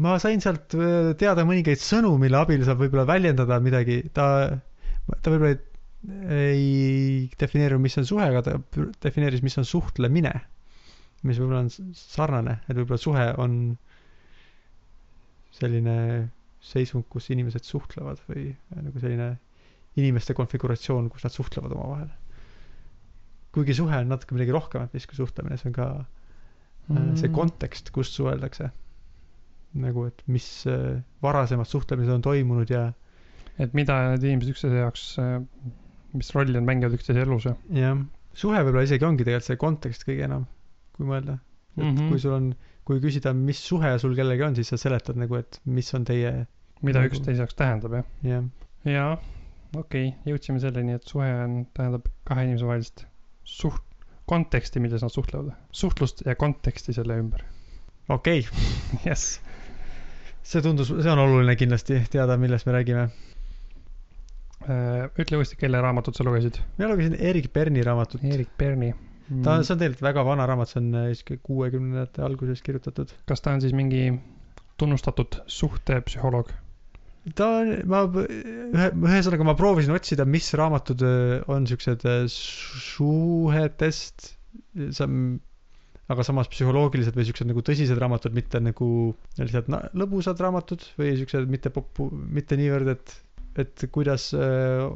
[0.06, 4.26] ma sain sealt öö, teada mõningaid sõnu, mille abil saab võib-olla väljendada midagi, ta,
[5.22, 5.62] ta võib-olla ei,
[6.36, 8.58] ei defineerinud, mis on suhe, aga ta
[9.06, 10.34] defineeris, mis on suhtlemine.
[11.26, 13.56] mis võib-olla on sarnane, et võib-olla suhe on
[15.56, 15.96] selline
[16.66, 19.30] seisund, kus inimesed suhtlevad või nagu selline
[20.02, 22.12] inimeste konfiguratsioon, kus nad suhtlevad omavahel.
[23.56, 25.88] kuigi suhe on natuke midagi rohkemat vist kui suhtlemine, see on ka
[26.90, 27.16] mm.
[27.20, 28.72] see kontekst, kust suheldakse.
[29.76, 32.86] nagu, et mis äh, varasemad suhtlemised on toimunud ja,
[33.60, 35.08] et mida need inimesed üksteise jaoks,
[36.16, 37.98] mis rolli nad mängivad üksteise elus ja jah,
[38.36, 40.46] suhe võib-olla isegi ongi tegelikult see kontekst kõige enam,
[40.96, 41.38] kui mõelda.
[41.76, 41.96] et mm.
[41.96, 42.12] -hmm.
[42.12, 42.50] kui sul on,
[42.88, 46.46] kui küsida, mis suhe sul kellegi on, siis sa seletad nagu, et mis on teie,
[46.82, 48.06] mida Nagu- üksteise jaoks tähendab jah.
[48.24, 48.46] jah,
[48.86, 49.12] jaa,
[49.76, 53.06] okei okay,, jõudsime selleni, et suhe on, tähendab kahe inimese vahelist
[53.44, 53.95] suht-,
[54.26, 55.54] konteksti, milles nad suhtlevad.
[55.72, 57.44] suhtlust ja konteksti selle ümber.
[58.10, 59.40] okei okay., jess.
[60.44, 63.08] see tundus, see on oluline kindlasti teada, millest me räägime.
[64.66, 66.62] Äh, ütle uuesti, kelle raamatut sa lugesid?
[66.78, 68.24] mina lugesin Erik Berni raamatut.
[68.24, 68.94] Erik Berni.
[69.44, 73.14] ta, see on tegelikult väga vana raamat, see on äh, kuuekümnendate alguses kirjutatud.
[73.26, 74.14] kas ta on siis mingi
[74.78, 76.52] tunnustatud suhtepsühholoog?
[77.34, 84.28] Ta on, ma ühe, ühesõnaga ma proovisin otsida, mis raamatud öö, on siuksed öö, suhetest,
[86.14, 88.88] aga samas psühholoogilised või siuksed nagu tõsised raamatud, mitte nagu
[89.40, 93.16] lihtsalt na- lõbusad raamatud või siuksed mitte popu-, mitte niivõrd, et,
[93.66, 94.92] et kuidas öö,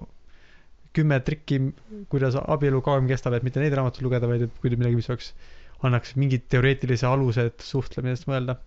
[0.93, 1.59] kümme trikki,
[2.13, 5.33] kuidas abielu kauem kestab, et mitte neid raamatuid lugeda, vaid et kui midagi, mis oleks,
[5.85, 8.57] annaks mingit teoreetilise aluse, et suhtlemisest mõelda.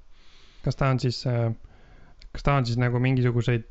[0.62, 1.18] kas ta on siis,
[2.32, 3.66] kas ta on siis nagu mingisuguseid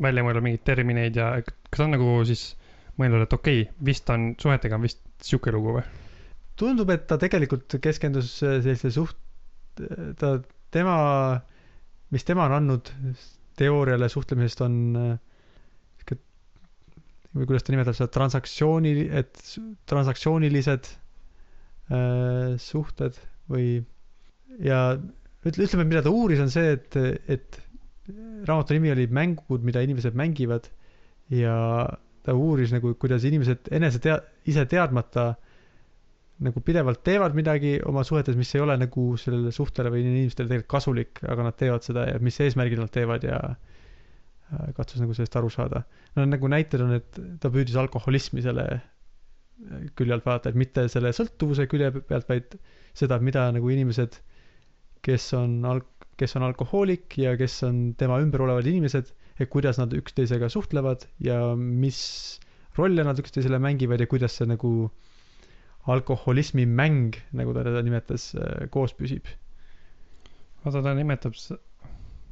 [0.00, 2.44] välja mõelnud mingeid termineid ja kas ta on nagu siis
[3.00, 5.84] mõelnud, et okei okay,, vist on, suhetega on vist sihuke lugu või?
[6.60, 9.16] tundub, et ta tegelikult keskendus sellise suht,
[10.20, 10.34] ta,
[10.74, 10.96] tema,
[12.12, 12.90] mis tema on andnud
[13.60, 15.14] teooriale suhtlemisest on äh,
[17.36, 19.38] või kuidas ta nimetab seda, transaktsiooni, et
[19.90, 23.18] transaktsioonilised äh, suhted
[23.50, 23.66] või
[24.66, 24.80] ja
[25.46, 26.96] ütleme, mida ta uuris, on see, et,
[27.30, 27.60] et
[28.48, 30.68] raamatu nimi oli Mängud, mida inimesed mängivad
[31.32, 31.54] ja
[32.26, 35.32] ta uuris nagu, kuidas inimesed enese tea-, ise teadmata
[36.44, 40.72] nagu pidevalt teevad midagi oma suhetes, mis ei ole nagu sellele suhtele või inimestele tegelikult
[40.72, 45.36] kasulik, aga nad teevad seda ja mis eesmärgil nad teevad ja äh, katsus nagu sellest
[45.36, 45.84] aru saada.
[46.16, 50.86] no nagu näited on, et ta püüdis alkoholismi selle äh, külje alt vaadata, et mitte
[50.92, 52.56] selle sõltuvuse külje pealt, vaid
[52.96, 54.16] seda, mida nagu inimesed,
[55.06, 55.84] kes on al-,
[56.20, 61.06] kes on alkohoolik ja kes on tema ümber olevad inimesed, et kuidas nad üksteisega suhtlevad
[61.24, 62.00] ja mis
[62.76, 64.90] rolle nad üksteisele mängivad ja kuidas see nagu
[65.90, 68.30] alkoholismi mäng, nagu ta teda nimetas,
[68.70, 69.28] koos püsib.
[70.64, 71.36] vaata, ta nimetab,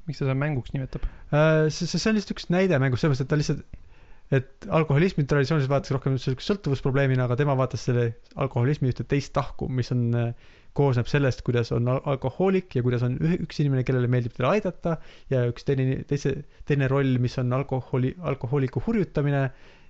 [0.06, 1.06] miks ta seda mänguks nimetab?
[1.32, 3.64] Äh, see, see, on lihtsalt üks näide mängust, sellepärast et ta lihtsalt,
[4.36, 9.70] et alkoholismi traditsiooniliselt vaadatakse rohkem sellise sõltuvusprobleemina, aga tema vaatas selle alkoholismi ühte teist tahku,
[9.72, 10.04] mis on,
[10.76, 14.98] koosneb sellest, kuidas on al- alkohoolik ja kuidas on üks inimene, kellele meeldib teda aidata
[15.32, 16.34] ja üks teine, teise,
[16.68, 19.48] teine roll, mis on alkoholi, alkohooliku hurjutamine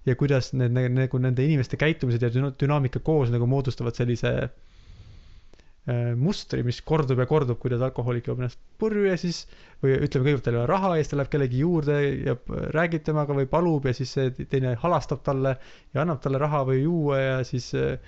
[0.09, 6.13] ja kuidas need nagu, nende inimeste käitumised ja düna- dünaamika koos nagu moodustavad sellise äh,
[6.17, 9.43] mustri, mis kordub ja kordub, kuidas alkohoolik joob ennast purju ja siis
[9.83, 12.39] või ütleme, kõigepealt tal ei ole raha ja siis ta läheb kellegi juurde ja
[12.77, 15.59] räägib temaga või palub ja siis see teine halastab talle
[15.95, 17.99] ja annab talle raha või juua ja siis äh,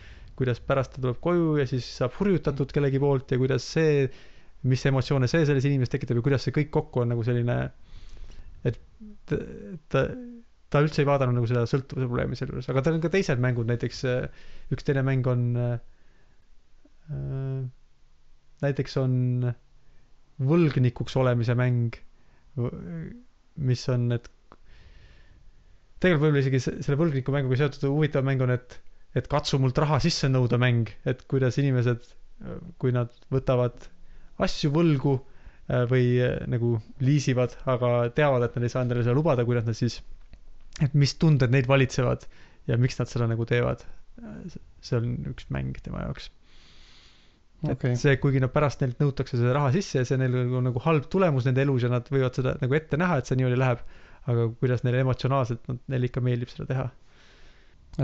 [0.41, 4.07] kuidas pärast ta tuleb koju ja siis saab hurjutatud kellegi poolt ja kuidas see,
[4.73, 7.57] mis emotsioone see selles inimeses tekitab ja kuidas see kõik kokku on nagu selline,
[8.69, 8.81] et
[9.31, 9.39] ta,
[9.95, 13.41] ta, üldse ei vaadanud nagu seda sõltuvuse probleemi selle juures, aga tal on ka teised
[13.45, 15.73] mängud, näiteks äh, üks teine mäng on äh,
[17.13, 17.63] äh,
[18.65, 19.15] näiteks on
[20.41, 21.97] võlgnikuks olemise mäng,
[23.61, 24.29] mis on, et
[26.01, 28.79] tegelikult võib-olla isegi se- selle võlgniku mänguga seotud huvitav mäng on, et,
[29.19, 32.07] et katsu mult raha sisse nõuda mäng, et kuidas inimesed,
[32.81, 33.89] kui nad võtavad
[34.41, 39.17] asju võlgu äh, või äh, nagu liisivad, aga teavad, et nad ei saa endale seda
[39.19, 40.01] lubada, kuidas nad siis,
[40.81, 42.25] et mis tunded neid valitsevad
[42.71, 43.85] ja miks nad seda nagu teevad.
[44.85, 46.27] see on üks mäng tema jaoks
[47.69, 50.67] okay., et see, kuigi nad pärast neilt nõutakse seda raha sisse ja see neil on
[50.69, 53.59] nagu halb tulemus nende elus ja nad võivad seda nagu ette näha, et see niimoodi
[53.61, 53.83] läheb,
[54.31, 56.87] aga kuidas neile emotsionaalselt, neile ikka meeldib seda teha.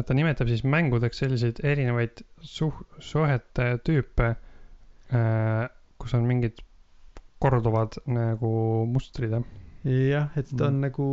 [0.00, 4.34] Et ta nimetab siis mängudeks selliseid erinevaid suh-, suhete tüüpe,
[6.00, 6.60] kus on mingid
[7.42, 8.50] korduvad nagu
[8.90, 9.44] mustrid, jah?
[9.86, 10.88] jah, et ta on Mm.
[10.88, 11.06] nagu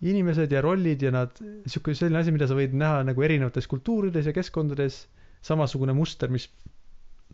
[0.00, 1.32] inimesed ja rollid ja nad,
[1.66, 5.06] sihuke selline asi, mida sa võid näha nagu erinevates kultuurides ja keskkondades,
[5.44, 6.48] samasugune muster, mis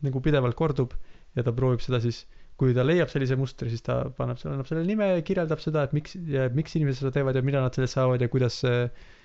[0.03, 0.95] nagu pidevalt kordub
[1.37, 2.25] ja ta proovib seda siis,
[2.57, 5.85] kui ta leiab sellise mustri, siis ta paneb selle, annab sellele nime ja kirjeldab seda,
[5.87, 8.87] et miks ja miks inimesed seda teevad ja mida nad sellest saavad ja kuidas see
[8.87, 9.16] äh,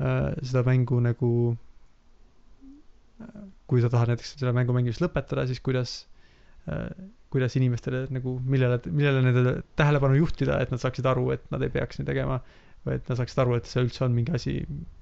[0.00, 1.30] seda mängu nagu
[3.20, 5.94] äh, kui sa tahad näiteks selle mängu mängimist lõpetada, siis kuidas
[6.70, 6.88] äh,
[7.30, 11.70] kuidas inimestele nagu, millele, millele nende tähelepanu juhtida, et nad saaksid aru, et nad ei
[11.72, 12.40] peaks nii tegema
[12.86, 14.56] või et nad saaksid aru, et see üldse on mingi asi,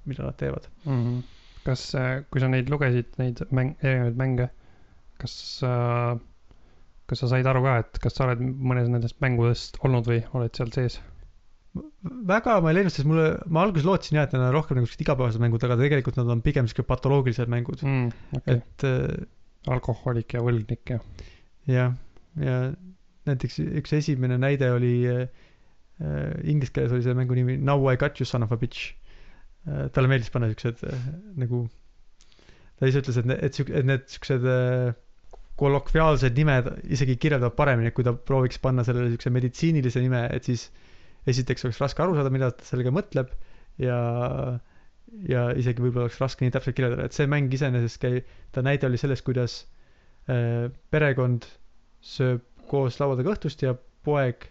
[0.09, 0.67] mida nad teevad.
[0.85, 1.03] mm.
[1.03, 1.21] -hmm.
[1.65, 1.85] kas,
[2.29, 4.49] kui sa neid lugesid, neid mäng, erinevaid mänge,
[5.21, 5.73] kas sa,
[7.09, 10.53] kas sa said aru ka, et kas sa oled mõnes nendest mängudest olnud või oled
[10.55, 10.99] seal sees?
[12.29, 14.87] Väga ma ei leidnud, sest mulle, ma alguses lootsin jah, et need on rohkem nagu
[14.89, 18.13] siuksed igapäevased mängud, aga tegelikult nad on pigem siuke patoloogilised mängud, mm,.
[18.39, 19.27] okay., et äh,
[19.69, 20.99] alkohoolik ja võlgnik ja.
[21.69, 21.93] jah,
[22.41, 22.55] ja
[23.29, 25.27] näiteks üks esimene näide oli äh,
[26.47, 28.95] inglise keeles oli selle mängu nimi Now I got you son of a bitch
[29.67, 29.89] äh,.
[29.93, 31.05] talle meeldis panna siuksed äh,
[31.39, 31.67] nagu,
[32.79, 34.97] ta ise ütles, et et et need siuksed äh,
[35.59, 40.69] kolokviaalsed nimed isegi kirjeldavad paremini, kui ta prooviks panna sellele siukse meditsiinilise nime, et siis
[41.29, 43.31] esiteks oleks raske aru saada, mida ta sellega mõtleb
[43.81, 43.99] ja
[45.29, 48.21] ja isegi võib-olla oleks raske nii täpselt kirjeldada, et see mäng iseenesest käi-,
[48.53, 49.55] ta näide oli sellest, kuidas
[50.29, 51.47] äh, perekond
[52.05, 53.73] sööb koos laua taga õhtust ja
[54.05, 54.45] poeg,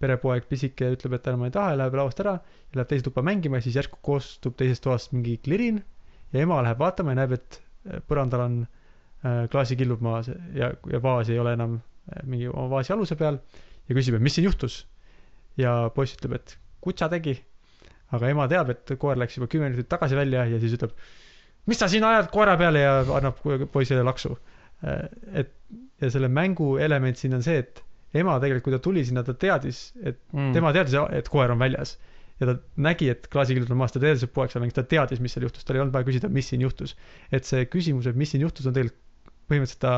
[0.00, 3.24] perepoeg pisike ütleb, et enam ei taha ja läheb lauast ära ja läheb teise tuppa
[3.26, 5.82] mängima ja siis järsku kostub teisest toast mingi klirin
[6.32, 11.02] ja ema läheb vaatama ja näeb, et äh, põrandal on äh, klaasikillud maas ja, ja
[11.04, 11.80] vaas ei ole enam
[12.24, 13.36] mingi oma vaasi aluse peal
[13.90, 14.80] ja küsib, et mis siin juhtus.
[15.60, 17.38] Ja poiss ütleb, et kutsa tegi.
[18.10, 20.94] aga ema teab, et koer läks juba kümme minutit tagasi välja ja siis ütleb,
[21.70, 23.38] mis sa siin ajad koera peale ja annab
[23.72, 24.34] poisile laksu.
[25.36, 25.52] et
[26.00, 27.82] ja selle mängu element siin on see, et
[28.16, 30.54] ema tegelikult, kui ta tuli sinna, ta teadis, et mm.
[30.56, 31.98] tema teadis, et koer on väljas.
[32.40, 35.20] ja ta nägi, et klaasikillud on maas, ta teadis, et poeg seal mängis, ta teadis,
[35.20, 36.96] mis seal juhtus, tal ei olnud vaja küsida, mis siin juhtus.
[37.30, 39.06] et see küsimus, et mis siin juhtus, on tegelikult
[39.50, 39.94] põhimõtteliselt ta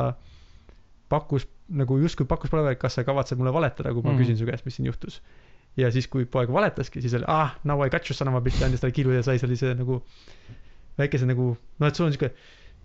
[1.12, 4.20] pakkus nagu justkui pakkus palve, et kas sa kavatsed mulle valetada, kui ma mm.
[4.20, 5.20] küsin su käest, mis siin juhtus.
[5.76, 8.40] Ja siis, kui poeg valetaski, siis oli ah, now I got you son of a
[8.44, 10.02] bitch, andis talle kiilu ja sai sellise nagu
[10.98, 12.32] väikese nagu, noh, et sul on siuke,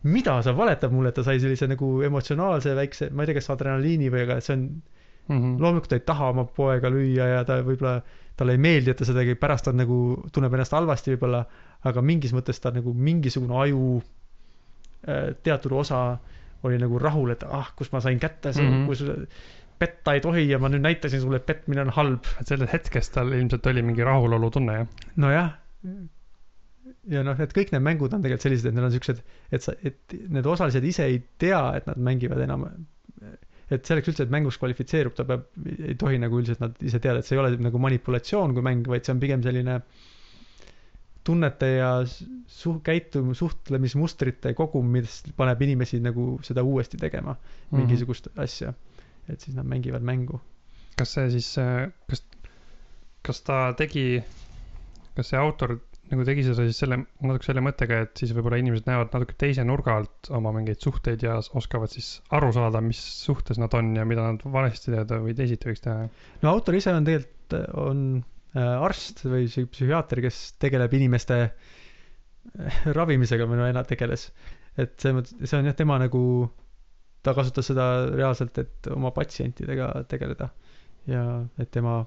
[0.08, 3.52] mida sa valetad mulle, et ta sai sellise nagu emotsionaalse väikse, ma ei tea, kas
[3.52, 4.64] adrenaliini või, aga see on
[5.28, 5.62] mm -hmm.
[5.62, 8.02] loomulikult ta ei taha oma poega lüüa ja ta võib-olla,
[8.38, 10.00] talle ei meeldi, et ta seda tegi, pärast ta nagu
[10.32, 11.44] tunneb ennast halvasti võib-olla,
[11.84, 14.02] aga mingis mõttes ta nagu mingisugune aju
[15.08, 16.18] äh, teatud osa
[16.64, 18.74] oli nagu rahul, et ah, kus ma sain kätte see mm.
[18.74, 18.86] -hmm.
[18.88, 19.04] kus
[19.80, 22.26] petta ei tohi ja ma nüüd näitasin sulle, et petmine on halb.
[22.42, 24.88] et sellest hetkest tal ilmselt oli mingi rahulolu tunne jah.
[25.16, 25.52] nojah.
[27.14, 29.74] ja noh, et kõik need mängud on tegelikult sellised, et need on siuksed, et sa,
[29.84, 32.66] et need osalised ise ei tea, et nad mängivad enam.
[33.70, 35.48] et selleks üldse, et mänguks kvalifitseerub, ta peab,
[35.84, 38.88] ei tohi nagu üldiselt nad ise teada, et see ei ole nagu manipulatsioon kui mäng,
[38.88, 39.82] vaid see on pigem selline
[41.28, 47.82] tunnete ja su-, käitum-, suhtlemismustrite kogum, mis paneb inimesi nagu seda uuesti tegema, Mhm.
[47.82, 48.74] mingisugust asja.
[49.32, 50.42] Et siis nad mängivad mängu.
[50.98, 51.52] kas see siis,
[52.10, 52.24] kas,
[53.28, 54.24] kas ta tegi,
[55.18, 55.78] kas see autor
[56.12, 59.66] nagu tegi seda siis selle, natuke selle mõttega, et siis võib-olla inimesed näevad natuke teise
[59.68, 64.06] nurga alt oma mingeid suhteid ja oskavad siis aru saada, mis suhtes nad on ja
[64.08, 66.08] mida nad valesti teevad või teisiti võiks teha.
[66.44, 68.06] no autor ise on tegelikult, on
[68.56, 71.52] äh, arst või psü- psühhiaater, kes tegeleb inimeste äh,
[72.98, 74.30] ravimisega või no enam tegeles.
[74.80, 76.22] et mõttes, see on jah, tema nagu,
[77.28, 80.52] ta kasutas seda reaalselt, et oma patsientidega tegeleda.
[81.08, 81.24] ja
[81.60, 82.02] et tema,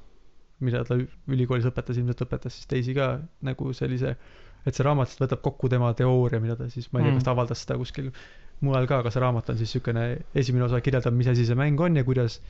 [0.60, 3.14] mida ta ülikoolis õpetas, ilmselt õpetas siis teisi ka
[3.48, 4.10] nagu sellise,
[4.66, 7.24] et see raamat siis võtab kokku tema teooria, mida ta siis, ma ei tea, kas
[7.28, 8.10] ta avaldas seda kuskil
[8.66, 10.04] mujal ka, aga see raamat on siis niisugune,
[10.36, 12.40] esimene osa kirjeldab, mis asi see mäng on ja kuidas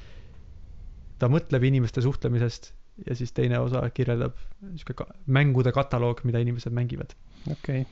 [1.22, 2.72] ta mõtleb inimeste suhtlemisest
[3.06, 4.34] ja siis teine osa kirjeldab
[4.66, 7.14] niisugune ka, mängude kataloog, mida inimesed mängivad.
[7.52, 7.86] okei,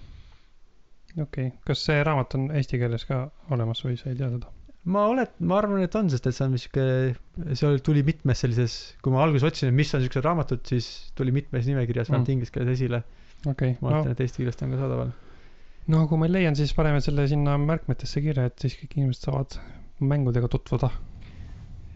[1.23, 4.58] okei, kas see raamat on eesti keeles ka olemas või sa ei tea seda?
[4.88, 8.74] Ma olet-, ma arvan, et on, sest et see on see oli- tuli mitmes sellises,
[9.05, 10.87] kui ma alguses otsisin, et mis on niisugused raamatud, siis
[11.18, 12.37] tuli mitmes nimekirjas vähemalt Mm.
[12.38, 13.03] inglise keeles esile.
[13.46, 15.11] okei, ma no oletan, et eesti keeles ta on ka saadaval.
[15.88, 19.59] no kui ma leian, siis paneme selle sinna märkmetesse kirja, et siis kõik inimesed saavad
[20.01, 20.90] mängudega tutvuda.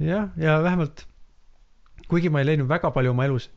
[0.01, 1.07] jah, ja vähemalt
[2.09, 3.49] kuigi ma ei leidnud väga palju oma elus,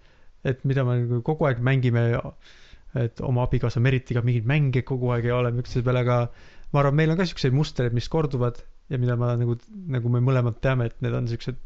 [0.45, 2.03] et mida me nagu kogu aeg mängime,
[2.95, 6.17] et oma abikaasa Meritiga mingeid mänge kogu aeg ei ole üksteise peale, aga
[6.71, 9.55] ma arvan, meil on ka siukseid mustreid, mis korduvad ja mida ma nagu,
[9.95, 11.57] nagu me mõlemad teame, et need on siuksed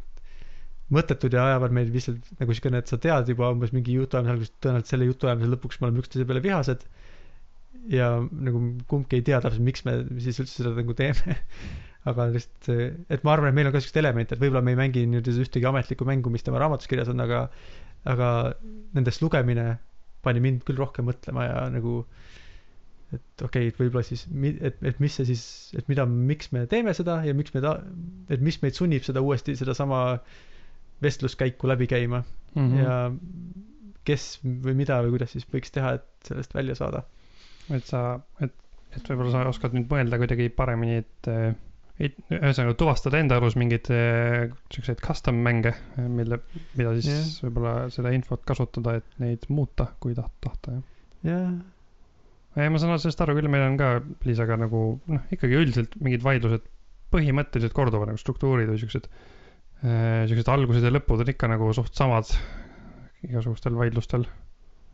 [0.95, 4.53] mõttetud ja ajavad meid lihtsalt nagu siukene, et sa tead juba umbes mingi jutuajamise alguses,
[4.63, 6.87] tõenäoliselt selle jutuajamise lõpuks me oleme üksteise peale vihased.
[7.89, 8.59] ja nagu
[8.91, 11.37] kumbki ei tea täpselt, miks me siis üldse seda nagu teeme.
[12.09, 12.69] aga lihtsalt
[13.11, 15.27] et ma arvan, et meil on ka siukseid elemente, et võib-olla me ei mängi nüüd
[15.29, 17.43] ühtegi ametlikku mängu, mis tema raamatus kirjas on, aga
[18.07, 18.29] aga
[18.95, 19.73] nendest lugemine
[20.23, 22.01] pani mind küll rohkem mõtlema ja nagu
[23.15, 24.25] et okei okay,, et võib-olla siis,
[24.61, 25.43] et, et mis see siis,
[25.79, 27.79] et mida, miks me teeme seda ja miks me ta-,
[28.29, 30.03] et mis meid sunnib seda uuesti sedasama
[31.01, 32.67] vestluskäiku läbi käima mm.
[32.67, 32.77] -hmm.
[32.83, 33.11] ja
[34.09, 37.03] kes või mida või kuidas siis võiks teha, et sellest välja saada.
[37.75, 38.53] et sa, et,
[38.95, 41.29] et võib-olla sa oskad nüüd mõelda kuidagi paremini, et,
[41.99, 46.39] et ühesõnaga tuvastada enda elus mingeid eh, siukseid custom mänge, mille,
[46.79, 47.27] mida siis yeah.
[47.45, 50.87] võib-olla seda infot kasutada, et neid muuta, kui taht-, tahta, jah.
[51.29, 51.53] jah,
[52.57, 53.91] ei, ma saan sellest aru küll, meil on ka
[54.25, 56.65] Liisaga nagu noh, ikkagi üldiselt mingid vaidlused
[57.13, 59.07] põhimõtteliselt korduvad nagu struktuurid või siuksed,
[59.81, 62.29] siuksed algused ja lõpud on ikka nagu suht samad
[63.25, 64.27] igasugustel vaidlustel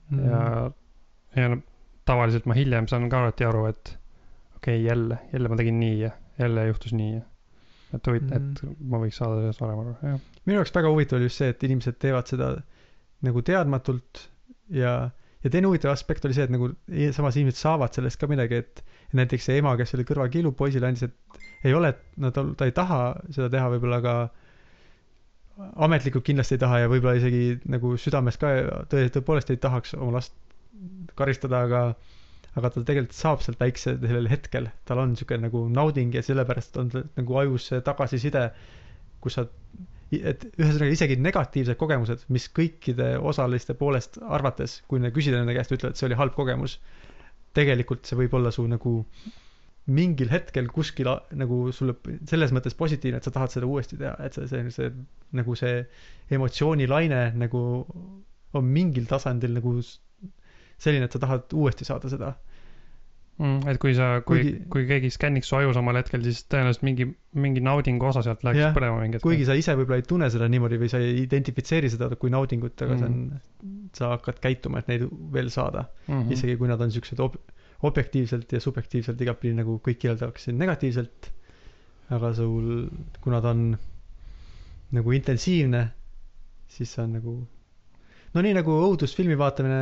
[0.10, 0.26] Mm.
[0.30, 0.72] ja,
[1.36, 1.62] ja no,
[2.06, 3.96] tavaliselt ma hiljem saan ka alati aru, et
[4.56, 7.24] okei okay,, jälle, jälle ma tegin nii ja jälle juhtus nii ja
[7.96, 10.20] et huvitav mm, et ma võiks saada sellest varem aru, jah.
[10.46, 12.52] minu jaoks väga huvitav oli just see, et inimesed teevad seda
[13.26, 14.26] nagu teadmatult
[14.78, 14.94] ja,
[15.45, 18.63] ja teine huvitav aspekt oli see, et nagu i- samas inimesed saavad sellest ka midagi,
[18.63, 18.81] et
[19.15, 22.67] näiteks see ema, kes oli kõrval kiilub poisile andis, et ei ole, no ta, ta
[22.67, 24.15] ei taha seda teha võib-olla ka
[25.88, 28.51] ametlikult kindlasti ei taha ja võib-olla isegi nagu südames ka
[28.91, 30.36] tõe, tõepoolest ei tahaks oma last
[31.15, 31.84] karistada, aga
[32.55, 36.77] aga ta tegelikult saab sealt väikse sellel hetkel, tal on niisugune nagu nauding ja sellepärast
[36.79, 38.45] on nagu ajus see tagasiside,
[39.23, 39.43] kus sa
[40.13, 45.96] et ühesõnaga isegi negatiivsed kogemused, mis kõikide osaliste poolest arvates, kui küsida nende käest, ütlevad,
[45.96, 46.80] et see oli halb kogemus.
[47.56, 48.91] tegelikult see võib olla su nagu
[49.88, 51.08] mingil hetkel kuskil
[51.39, 51.94] nagu sulle
[52.28, 54.89] selles mõttes positiivne, et sa tahad seda uuesti teha, et see, see, see
[55.39, 55.86] nagu see
[56.36, 57.62] emotsioonilaine nagu
[58.56, 62.34] on mingil tasandil nagu selline, et sa tahad uuesti saada seda.
[63.36, 66.86] Mm, et kui sa, kui Kuigi-, kui keegi skänniks su aju samal hetkel, siis tõenäoliselt
[66.88, 69.26] mingi, mingi naudingu osa sealt läheks Jah, põlema mingi hetk.
[69.26, 72.80] kuigi sa ise võib-olla ei tunne seda niimoodi või sa ei identifitseeri seda kui naudingut,
[72.86, 73.02] aga mm.
[73.02, 75.03] see on, sa hakkad käituma, et neid
[75.36, 77.36] veel saada mm mm., isegi kui nad on siuksed ob-,
[77.84, 81.32] objektiivselt ja subjektiivselt igatpidi nagu kõik kirjeldaksid negatiivselt.
[82.16, 82.88] aga sul,
[83.20, 83.68] kui nad on
[84.95, 85.89] nagu intensiivne,
[86.72, 87.36] siis see on nagu
[88.36, 89.81] no nii nagu õudusfilmi vaatamine,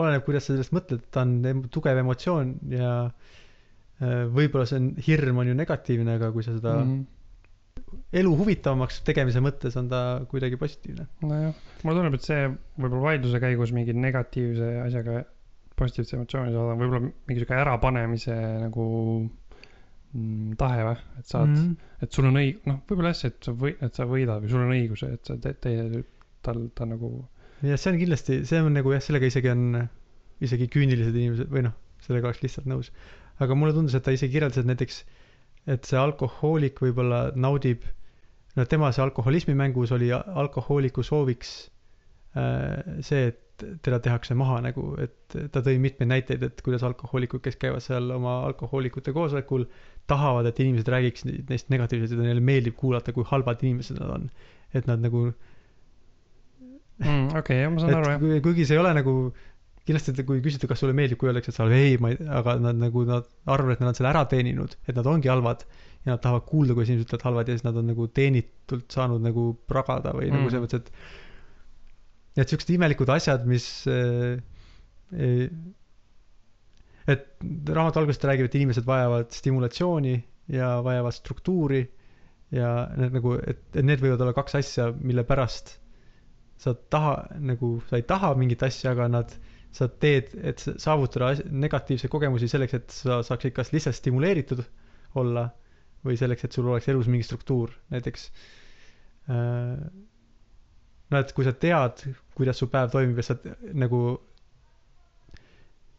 [0.00, 5.40] oleneb, kuidas sa sellest mõtled, ta on tugev emotsioon ja äh, võib-olla see on, hirm
[5.42, 6.94] on ju negatiivne, aga kui sa seda mm.
[6.94, 7.98] -hmm.
[8.22, 11.06] elu huvitavamaks tegemise mõttes on ta kuidagi positiivne.
[11.26, 15.24] nojah, mulle tundub, et see võib-olla vaidluse käigus mingi negatiivse asjaga
[15.80, 18.86] positiivse emotsiooni saada, võib-olla mingi sihuke ärapanemise nagu
[20.12, 21.60] mm, tahe või, et saad mm.
[21.60, 22.00] -hmm.
[22.06, 24.64] et sul on õig-, noh, võib-olla jah, et sa või-, et sa võidad või sul
[24.64, 26.00] on õigus, et sa teed, teed,
[26.46, 27.12] tal, ta nagu,
[27.62, 29.64] jah, see on kindlasti, see on nagu jah, sellega isegi on
[30.44, 32.90] isegi küünilised inimesed või noh, sellega oleks lihtsalt nõus.
[33.40, 35.02] aga mulle tundus, et ta isegi kirjeldas, et näiteks,
[35.74, 37.84] et see alkohoolik võib-olla naudib,
[38.56, 41.54] no tema see alkoholismi mängus oli alkohooliku sooviks
[42.36, 43.46] äh, see, et
[43.84, 48.08] teda tehakse maha nagu, et ta tõi mitmeid näiteid, et kuidas alkohoolikud, kes käivad seal
[48.14, 49.66] oma alkohoolikute koosolekul,
[50.10, 54.30] tahavad, et inimesed räägiksid neist negatiivselt ja neile meeldib kuulata, kui halvad inimesed nad on.
[54.74, 55.32] et nad nagu
[57.00, 58.20] mm, okei, jah, ma saan aru jah.
[58.22, 59.14] kui- kuigi see ei ole nagu
[59.88, 62.54] kindlasti, kui küsida, kas sulle meeldib, kui öeldakse, et sa oled ei, ma ei, aga
[62.62, 65.64] nad nagu nad arvavad, et nad on selle ära teeninud, et nad ongi halvad
[66.04, 69.24] ja nad tahavad kuulda, kuidas inimesed ütlevad halvad ja siis nad on nagu teenitult saanud
[69.24, 70.36] nagu pragada või mm.
[70.36, 70.52] nagu Mm.
[70.54, 74.38] selles mõttes, et et siuksed imelikud asjad, mis äh,
[75.16, 75.48] äh,
[77.10, 77.26] et
[77.74, 80.14] raamatu alguses ta räägib, et inimesed vajavad stimulatsiooni
[80.54, 81.82] ja vajavad struktuuri
[82.54, 85.79] ja need nagu, et, et need võivad olla kaks asja, mille pärast
[86.60, 89.32] sa taha, nagu sa ei taha mingit asja, aga nad,
[89.72, 94.62] sa teed, et sa- saavutada negatiivseid kogemusi selleks, et sa saaksid kas lihtsalt stimuleeritud
[95.20, 95.48] olla
[96.04, 98.26] või selleks, et sul oleks elus mingi struktuur, näiteks
[99.30, 99.76] äh,
[101.10, 102.02] no et kui sa tead,
[102.36, 103.36] kuidas su päev toimib ja sa
[103.78, 104.02] nagu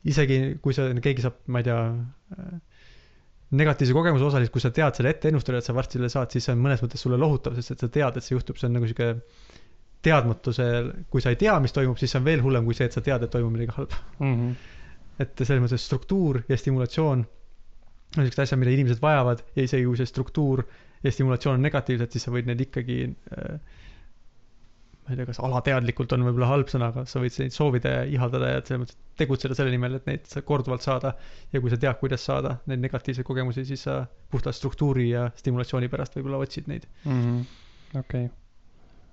[0.10, 2.54] isegi kui sa, keegi saab, ma ei tea äh,
[3.62, 6.48] negatiivse kogemuse osaliseks, kui sa tead selle ette ennustada, et sa varsti selle saad, siis
[6.48, 8.78] see on mõnes mõttes sulle lohutav, sest et sa tead, et see juhtub, see on
[8.78, 9.10] nagu sihuke
[10.06, 10.68] teadmatuse,
[11.14, 13.04] kui sa ei tea, mis toimub, siis see on veel hullem kui see, et sa
[13.06, 14.00] tead, et toimub midagi halba.
[14.20, 14.56] Mm -hmm.
[15.22, 17.26] et selles mõttes struktuur ja stimulatsioon
[18.18, 20.64] on siuksed asjad, mida inimesed vajavad ja isegi kui see struktuur
[21.04, 22.98] ja stimulatsioon on negatiivsed, siis sa võid neid ikkagi
[23.38, 23.60] äh,
[25.06, 28.04] ma ei tea, kas alateadlikult on võib-olla halb sõna, aga sa võid neid soovida ja
[28.18, 31.16] ihaldada ja selles mõttes tegutseda selle nimel, et neid sa korduvalt saada
[31.54, 35.90] ja kui sa tead, kuidas saada neid negatiivseid kogemusi, siis sa puhtalt struktuuri ja stimulatsiooni
[35.90, 36.88] pärast võib-olla otsid neid.
[37.06, 37.42] -hmm.
[38.00, 38.30] okei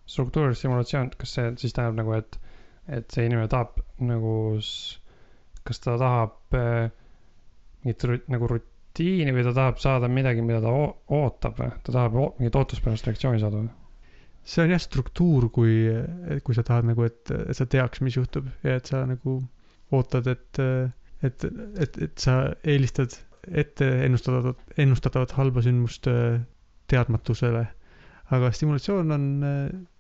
[0.08, 0.14] okay..
[0.14, 2.38] struktuurstimulatsioon, kas see siis tähendab nagu, et,
[2.98, 4.34] et see inimene tahab nagu,
[5.68, 6.88] kas ta tahab äh,
[7.84, 11.70] mingit nagu rutiini või ta tahab saada midagi, mida ta oo- ootab või?
[11.84, 13.70] ta tahab mingit ootuspärast reaktsiooni saada või?
[14.48, 15.74] see on jah struktuur, kui,
[16.44, 19.42] kui sa tahad nagu, et, et sa teaks, mis juhtub ja et sa nagu
[19.92, 20.60] ootad, et,
[21.26, 21.44] et,
[21.84, 23.12] et, et sa eelistad
[23.48, 26.40] ette ennustatavat, ennustatavat halba sündmust äh,
[26.92, 27.66] teadmatusele.
[28.34, 29.26] Aga stimulatsioon on,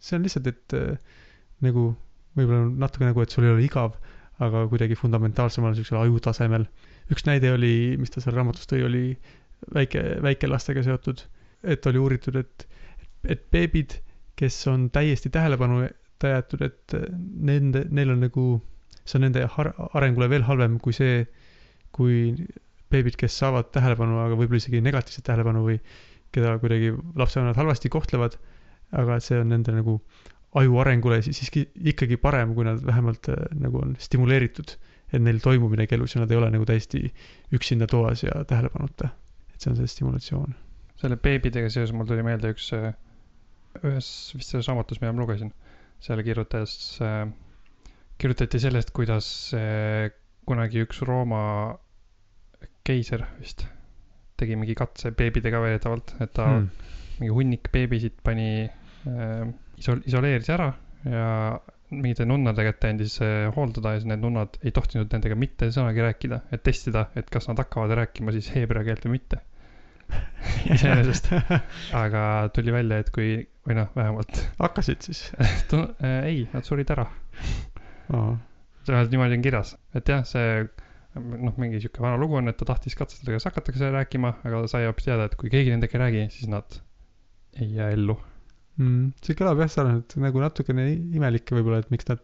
[0.02, 1.18] see on lihtsalt, et äh,
[1.64, 1.90] nagu
[2.38, 3.96] võib-olla natuke nagu, et sul ei ole igav,
[4.44, 6.66] aga kuidagi fundamentaalsemal siuksel ajutasemel.
[7.12, 9.04] üks näide oli, mis ta seal raamatus tõi, oli
[9.74, 11.24] väike, väikelastega seotud,
[11.64, 12.66] et oli uuritud, et,
[13.24, 13.96] et beebid,
[14.38, 16.94] kes on täiesti tähelepanuta jäetud, et
[17.50, 18.46] nende, neil on nagu,
[19.02, 21.24] see on nende har- arengule veel halvem kui see,
[21.96, 22.36] kui
[22.92, 25.80] beebid, kes saavad tähelepanu, aga võib-olla isegi negatiivset tähelepanu või
[26.34, 28.36] keda kuidagi lapsevanemad halvasti kohtlevad,
[28.96, 29.98] aga et see on nende nagu
[30.58, 34.74] aju arengule siis siiski ikkagi parem, kui nad vähemalt äh, nagu on stimuleeritud,
[35.12, 37.02] et neil toimub midagi elus ja nad ei ole nagu täiesti
[37.56, 39.10] üksinda toas ja tähelepanuta.
[39.54, 40.54] et see on see stimulatsioon.
[41.00, 42.70] selle beebidega seoses mul tuli meelde üks,
[43.82, 45.52] ühes vist selles raamatus, mida ma lugesin,
[46.02, 46.72] seal kirjutas
[47.04, 47.28] äh,,
[48.18, 50.10] kirjutati sellest, kuidas äh,
[50.48, 51.42] kunagi üks Rooma
[52.88, 53.66] keiser vist
[54.38, 56.68] tegi mingi katse beebidega väidetavalt, et ta hmm.
[57.18, 59.42] mingi hunnik beebisid pani äh,,
[59.80, 60.72] isol-, isoleeris ära
[61.08, 61.26] ja
[61.90, 66.04] mingite nunnade kätte andis äh, hooldada ja siis need nunnad ei tohtinud nendega mitte sõnagi
[66.04, 69.40] rääkida, et testida, et kas nad hakkavad rääkima siis heebrea keelt või mitte.
[70.74, 71.30] iseenesest,
[71.96, 72.22] aga
[72.56, 75.22] tuli välja, et kui, või noh, vähemalt hakkasid siis?
[75.40, 77.06] äh, ei, nad surid ära.
[78.08, 80.62] vähemalt niimoodi on kirjas, et jah, see
[81.16, 84.86] noh, mingi sihuke vana lugu on, et ta tahtis katsetada, kas hakatakse rääkima, aga sai
[84.86, 86.80] hoopis teada, et kui keegi nendega ei räägi, siis nad
[87.58, 88.18] ei jää ellu.
[88.78, 89.12] mm,.
[89.24, 92.22] see kõlab jah sarnaselt nagu natukene imelik võib-olla, et miks nad,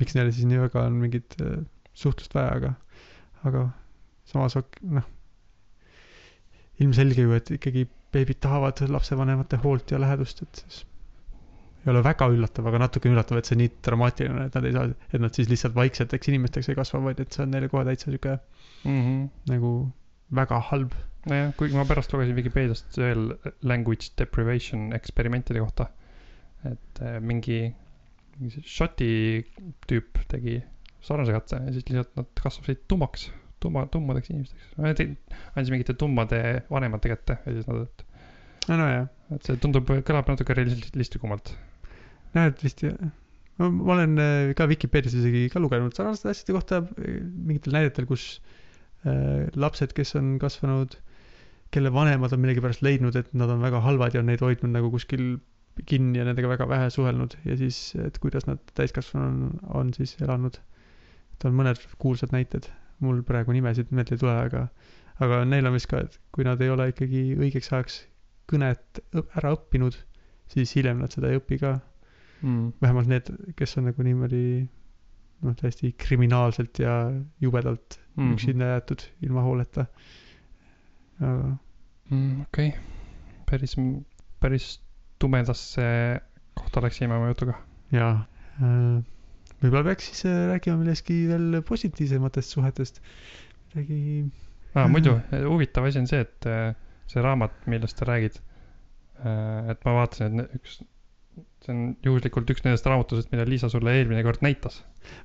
[0.00, 1.60] miks neil siis nii väga on mingit äh,
[1.94, 2.72] suhtlust vaja, aga,
[3.50, 3.66] aga
[4.30, 5.06] samas noh,
[6.82, 10.82] ilmselge ju, et ikkagi beebid tahavad lapsevanemate hoolt ja lähedust, et siis
[11.84, 14.92] ei ole väga üllatav, aga natuke üllatav, et see nii dramaatiline, et nad ei saa,
[15.10, 18.08] et nad siis lihtsalt vaikseteks inimesteks ei kasva, vaid et see on neile kohe täitsa
[18.08, 19.00] sihuke mm.
[19.02, 19.26] -hmm.
[19.52, 19.74] nagu
[20.40, 20.94] väga halb.
[21.28, 23.30] nojah, kuigi ma pärast lugesin Vikipeediast veel
[23.62, 25.86] language deprivation eksperimentide kohta.
[26.64, 27.74] et äh, mingi,
[28.38, 29.44] mingi Šoti
[29.88, 30.62] tüüp tegi
[31.04, 33.28] sarnase katse ja siis lihtsalt nad kasvasid tummaks,
[33.60, 34.70] tumma, tummadeks inimesteks.
[34.78, 38.04] andis mingite tummade vanemate kätte ja siis nad, et,
[38.72, 39.06] nojah,
[39.36, 41.52] et see tundub, kõlab natuke realistlikumalt.
[42.34, 42.98] Et vist jah.
[43.58, 48.40] ma olen äh, ka Vikipeedias isegi ka lugenud sarnaste asjade kohta äh, mingitel näidetel, kus
[49.06, 50.96] äh, lapsed, kes on kasvanud,
[51.74, 54.90] kelle vanemad on millegipärast leidnud, et nad on väga halvad ja on neid hoidnud nagu
[54.94, 55.36] kuskil
[55.90, 60.14] kinni ja nendega väga vähe suhelnud ja siis, et kuidas nad täiskasvanuna on, on siis
[60.22, 60.58] elanud.
[61.34, 62.68] et on mõned kuulsad näited,
[63.02, 64.66] mul praegu nimesid meelde ei tule, aga,
[65.24, 67.96] aga neil on vist ka, et kui nad ei ole ikkagi õigeks ajaks
[68.50, 69.00] kõnet
[69.38, 69.96] ära õppinud,
[70.52, 71.78] siis hiljem nad seda ei õpi ka.
[72.44, 72.72] mm..
[72.82, 74.44] vähemalt need, kes on nagu niimoodi
[75.44, 76.96] noh, täiesti kriminaalselt ja
[77.40, 78.24] jubedalt mm.
[78.24, 78.34] -hmm.
[78.36, 79.86] üksinda jäetud ilma hooleta.
[81.20, 81.56] aga
[82.10, 82.40] mm,.
[82.48, 82.74] okei
[83.50, 83.76] päris,
[84.40, 84.68] päris
[85.18, 85.84] tumedasse
[86.54, 87.58] kohta läksime oma jutuga.
[87.94, 88.24] jaa,
[89.62, 93.00] võib-olla peaks siis äh, rääkima millestki veel positiivsematest suhetest.
[93.72, 94.00] midagi,
[94.74, 96.74] aa, muidu huvitav asi on see, et äh,
[97.10, 98.40] see raamat, millest sa räägid,
[99.70, 100.80] et ma vaatasin, et üks,
[101.64, 104.82] see on juhuslikult üks nendest raamatutest, mida Liisa sulle eelmine kord näitas.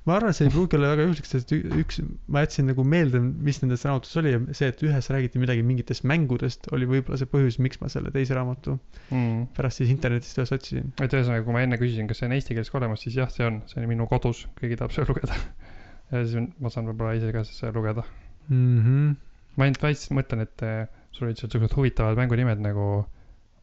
[0.08, 2.00] ma arvan, see ei pruugi olla väga juhuslik, sest üks,
[2.32, 6.06] ma jätsin nagu meelde, mis nendes raamatutes oli ja see, et ühes räägiti midagi mingitest
[6.08, 8.76] mängudest, oli võib-olla see põhjus, miks ma selle teise raamatu
[9.10, 9.50] mm..
[9.56, 10.92] pärast siis internetist üles otsisin.
[10.96, 13.30] et ühesõnaga, kui ma enne küsisin, kas see on eesti keeles ka olemas, siis jah,
[13.32, 15.38] see on, see on minu kodus, keegi tahab seda lugeda.
[16.10, 18.04] ja siis ma saan võib-olla ise ka seda lugeda.
[18.48, 19.14] Mm -hmm.
[19.56, 22.90] ma ainult väikselt mõtlen, et eh, sul olid seal siuksed huvitavad mängunimed nagu,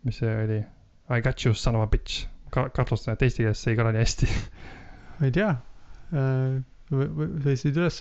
[0.08, 0.64] mis see oli?
[1.10, 2.28] I got you son of a bitch.
[2.54, 4.28] ka-, kahtlustan, et eesti keeles see ei kõla nii hästi.
[5.20, 5.52] ma ei tea,
[6.91, 7.98] võisid üles,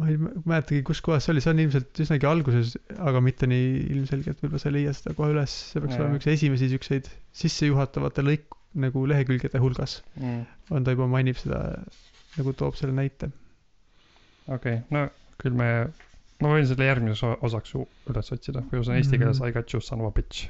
[0.00, 3.68] ma ei mäletagi, kus kohas see oli, see on ilmselt üsnagi alguses, aga mitte nii
[3.94, 6.02] ilmselgelt, võib-olla sa ei leia seda kohe üles, see peaks Jaa.
[6.04, 7.10] olema üks esimesi siukseid
[7.42, 10.42] sissejuhatavate lõik-, nagu lehekülgede hulgas Mm.
[10.74, 11.60] on ta juba mainib seda,
[12.36, 13.30] nagu toob selle näite.
[14.52, 15.06] okei, no
[15.40, 15.70] küll me,
[16.42, 19.48] ma võin selle järgmiseks o- osaks ju üles otsida, kuidas on eesti keeles Mhm.
[19.48, 20.48] I got you son of a bitch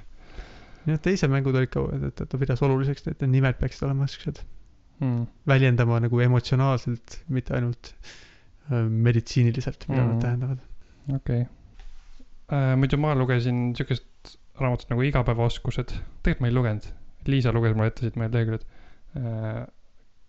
[0.87, 4.41] jah, teised mängud olid ka, et, et ta pidas oluliseks, et nimed peaksid olema siuksed,
[5.01, 5.27] mm..
[5.51, 7.93] väljendama nagu emotsionaalselt, mitte ainult
[8.71, 10.13] äh, meditsiiniliselt, mida Mhm.
[10.13, 10.59] nad tähendavad.
[11.15, 12.77] okei okay..
[12.77, 15.91] muidu ma lugesin siukest raamatut nagu Igapäevaoskused,
[16.23, 16.87] tegelikult ma ei lugenud,
[17.27, 18.63] Liisa luges mulle ette siit mõned leheküljed,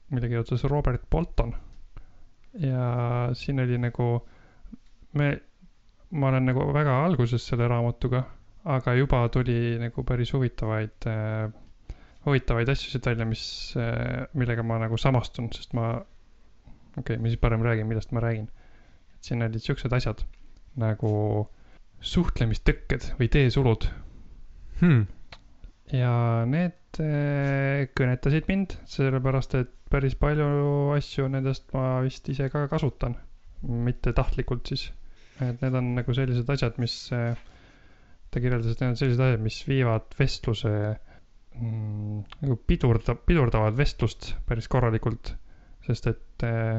[0.10, 1.54] mille kirjutas Robert Bolton.
[2.60, 4.08] ja siin oli nagu,
[5.14, 5.28] me,
[6.12, 8.24] ma olen nagu väga alguses selle raamatuga,
[8.68, 11.48] aga juba tuli nagu päris huvitavaid äh,,
[12.28, 13.44] huvitavaid asju siit välja, mis
[13.80, 15.94] äh,, millega ma nagu samastun, sest ma,
[16.98, 18.50] okei okay,, ma siis parem räägin, millest ma räägin.
[19.16, 20.26] et siin olid siuksed asjad
[20.78, 21.14] nagu
[22.06, 23.88] suhtlemistõkked või teesulud
[24.78, 25.08] Hmm.
[25.90, 26.12] ja
[26.46, 30.46] need eh, kõnetasid mind, sellepärast et päris palju
[30.94, 33.16] asju nendest ma vist ise ka kasutan,
[33.64, 34.92] mitte tahtlikult siis.
[35.42, 36.96] et need on nagu sellised asjad, mis,
[38.38, 40.72] ta kirjeldas, et need on sellised asjad, mis viivad vestluse
[41.58, 45.34] mm, nagu pidurda-, pidurdavad vestlust päris korralikult,
[45.88, 46.78] sest et eh,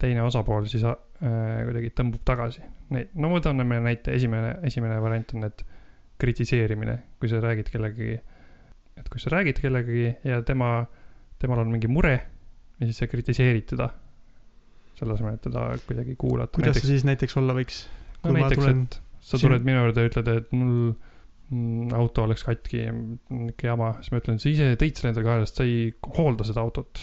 [0.00, 2.64] teine osapool siis eh, kuidagi tõmbub tagasi.
[2.92, 5.64] no ma võtan näite, esimene, esimene variant on, et
[6.20, 8.18] kritiseerimine, kui sa räägid kellegagi,
[9.00, 10.84] et kui sa räägid kellegagi ja tema,
[11.40, 13.88] temal on mingi mure ja siis sa kritiseerid teda.
[15.00, 16.58] selle asemel, et teda kuidagi kuulata.
[16.58, 17.86] kuidas see siis näiteks olla võiks?
[18.20, 22.26] no näiteks, tulen et sa sinu- tuled minu juurde ja ütled, et mul mm, auto
[22.26, 25.66] oleks katki, niisugune jama, siis ma ütlen, sa ise tõid selle endale kaela, sest sa
[25.68, 27.02] ei hoolda seda autot.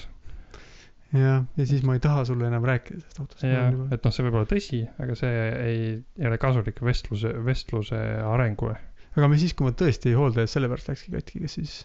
[1.16, 3.46] jah, ja siis ma ei taha sulle enam rääkida sellest autost.
[3.48, 5.84] ja, et noh, see võib olla tõsi, aga see ei,
[6.20, 8.76] ei ole kasulik vestluse, vestluse arengule.
[9.16, 11.78] aga mis siis, kui ma tõesti ei hoolda ja sellepärast läkski katki, kas siis,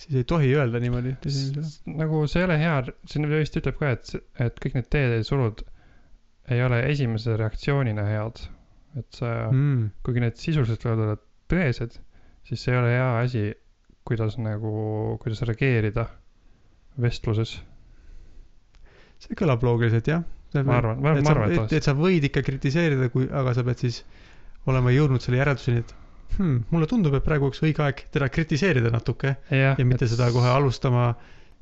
[0.00, 1.14] siis ei tohi öelda niimoodi
[2.00, 2.76] nagu see ei ole hea,
[3.08, 4.12] siin vist ütleb ka, et,
[4.48, 5.62] et kõik need teesulud
[6.50, 8.42] ei ole esimese reaktsioonina head.
[8.96, 11.16] Et sa mm., kuigi need sisuliselt võivad olla
[11.52, 11.98] tõesed,
[12.48, 13.44] siis see ei ole hea asi,
[14.06, 14.72] kuidas nagu,
[15.22, 16.06] kuidas reageerida
[17.02, 17.58] vestluses.
[19.22, 20.24] see kõlab loogiliselt jah.
[20.56, 23.54] ma arvan, ma et ma arvan, et, et et sa võid ikka kritiseerida, kui, aga
[23.56, 24.02] sa pead siis
[24.70, 25.94] olema jõudnud selle järelduseni, et
[26.38, 30.30] hmm, mulle tundub, et praegu oleks õige aeg teda kritiseerida natuke jah, ja mitte seda
[30.34, 31.10] kohe alustama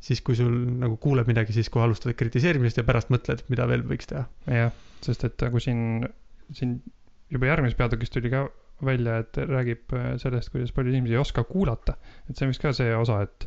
[0.05, 3.85] siis, kui sul nagu kuuleb midagi, siis kohe alustad kritiseerimisest ja pärast mõtled, mida veel
[3.89, 4.27] võiks teha.
[4.53, 4.75] jah,
[5.05, 6.05] sest et nagu siin,
[6.53, 6.79] siin
[7.35, 8.45] juba järgmises peatükis tuli ka
[8.85, 11.97] välja, et räägib äh, sellest, kuidas paljud inimesed ei oska kuulata.
[12.29, 13.47] et see on vist ka see osa, et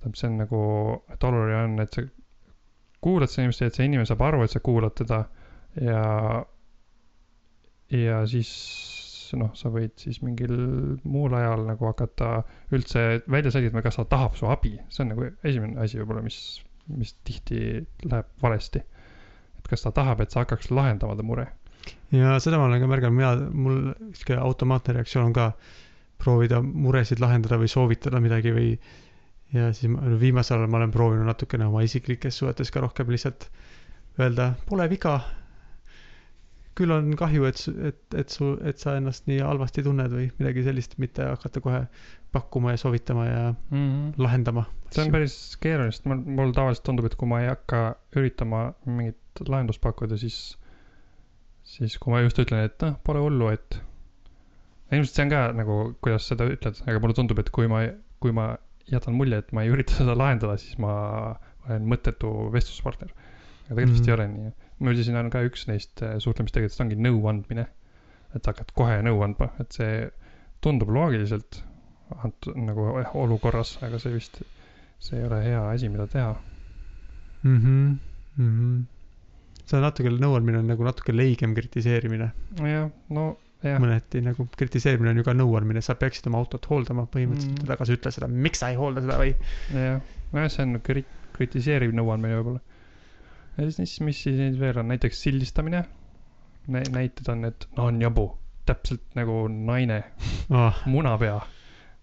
[0.00, 0.62] tähendab, see on nagu,
[1.12, 2.04] et oluline on, et sa
[3.04, 5.22] kuulad seda inimest ja et see inimene saab aru, et sa kuulad teda
[5.80, 6.02] ja,
[7.92, 8.52] ja siis
[9.36, 10.54] noh, sa võid siis mingil
[11.04, 12.40] muul ajal nagu hakata
[12.76, 16.38] üldse välja selgitama, kas ta tahab su abi, see on nagu esimene asi võib-olla, mis,
[16.92, 17.62] mis tihti
[18.06, 18.84] läheb valesti
[19.66, 21.46] et kas ta tahab, et sa hakkaks lahendama ta mure.
[22.14, 23.80] Ja seda ma olen ka märganud, mina, mul
[24.12, 25.50] sihuke automaatne reaktsioon on ka
[26.22, 28.70] proovida muresid lahendada või soovitada midagi või
[29.54, 33.10] ja siis ma, no viimasel ajal ma olen proovinud natukene oma isiklikes suhetes ka rohkem
[33.12, 33.48] lihtsalt
[34.20, 35.18] öelda, pole viga.
[36.76, 40.64] küll on kahju, et, et, et su, et sa ennast nii halvasti tunned või midagi
[40.66, 41.78] sellist, mitte hakata kohe
[42.36, 43.78] pakkuma ja soovitama ja mm.
[43.78, 44.10] -hmm.
[44.20, 44.66] lahendama.
[44.90, 47.80] see on päris keeruline, sest mul, mul tavaliselt tundub, et kui ma ei hakka
[48.16, 50.58] üritama mingit lahendust pakkuda, siis,
[51.66, 53.78] siis kui ma just ütlen, et noh, pole hullu, et.
[54.92, 57.80] ilmselt see on ka nagu, kuidas seda ütled, aga mulle tundub, et kui ma,
[58.22, 58.52] kui ma
[58.92, 60.92] jätan mulje, et ma ei ürita seda lahendada, siis ma
[61.66, 63.10] olen mõttetu vestluspartner.
[63.66, 64.10] aga tegelikult vist Mhm.
[64.10, 64.52] ei ole nii.
[64.86, 67.66] muidu siin on ka üks neist äh, suhtlemistegevustest ongi nõu andmine.
[68.34, 70.10] et sa hakkad kohe nõu andma, et see
[70.62, 71.62] tundub loogiliselt
[72.22, 72.84] antud nagu
[73.18, 74.42] olukorras, aga see vist,
[75.02, 76.34] see ei ole hea asi, mida teha.
[77.42, 77.96] mhmh,
[78.38, 78.84] mhmh.
[79.66, 82.30] See on natuke, nõuandmine on nagu natuke leigem kritiseerimine
[82.62, 83.24] jah, no
[83.64, 87.72] jah, mõneti nagu kritiseerimine on ju ka nõuandmine, sa peaksid oma autot hooldama põhimõtteliselt Mm.
[87.74, 89.32] aga sa ütle seda, miks sa ei hoolda seda või.
[89.74, 90.00] jah,
[90.32, 91.04] nojah, see on kri-,
[91.36, 92.60] kritiseeriv nõuandmine võib-olla.
[93.56, 95.84] ja siis, mis, mis siis veel on, näiteks sildistamine.
[96.68, 98.28] näited on, et no on jabu,
[98.66, 100.02] täpselt nagu naine,
[100.50, 101.40] Oh, munapea.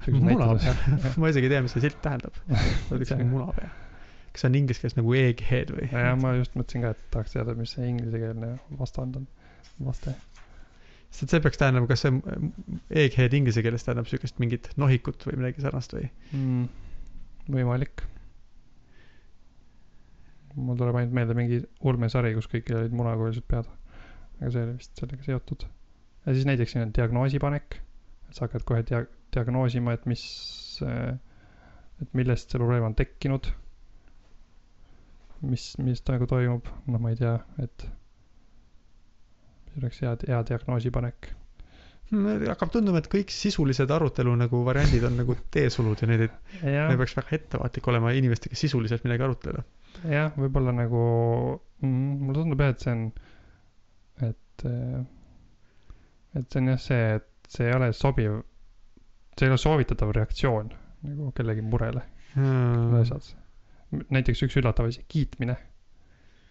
[0.08, 0.76] munapea,
[1.20, 2.36] ma isegi ei tea, mis see silt tähendab.
[2.50, 2.60] ma
[2.98, 3.70] ütleks nagu munapea.
[4.34, 5.88] Kas see on inglise keeles nagu egghead või?
[5.92, 9.28] jah, ma just mõtlesin ka, et tahaks teada, mis see inglisekeelne vastand on,
[9.86, 10.16] vaste.
[11.14, 12.16] sest see peaks tähendama, kas see
[13.04, 16.10] egghead inglise keeles tähendab siukest mingit nohikut või midagi sarnast või?
[16.32, 16.66] mm,.
[17.54, 18.06] võimalik.
[20.58, 23.70] mul tuleb ainult meelde mingi ulmesari, kus kõigil olid munakujulised pead.
[24.42, 25.68] aga see oli vist sellega seotud.
[26.26, 27.82] ja siis näiteks siin on diagnoosipanek.
[28.30, 29.06] et sa hakkad kohe dia-,
[29.38, 30.24] diagnoosima, et mis,
[30.82, 33.54] et millest see probleem on tekkinud.
[35.48, 37.86] mis, mis nagu toimub, noh, ma ei tea, et
[39.70, 41.32] see oleks hea, hea diagnoosipanek.
[42.14, 46.28] hakkab tunduma, et kõik sisulised arutelu nagu variandid on nagu teesulud ja need,
[46.62, 49.64] jah me, peaks väga ettevaatlik olema inimestega sisuliselt midagi arutleda.
[50.12, 51.04] jah, võib-olla nagu
[51.82, 53.06] mm,, mulle tundub jah, et see on,
[54.30, 54.68] et,
[56.38, 58.42] et see on jah see, et see ei ole sobiv,
[59.34, 60.74] see ei ole soovitatav reaktsioon
[61.04, 62.44] nagu kellegi murele Hmm.
[62.90, 63.02] mm..
[63.02, 63.43] asjad.
[64.14, 65.58] Näiteks üks üllatav asi, kiitmine.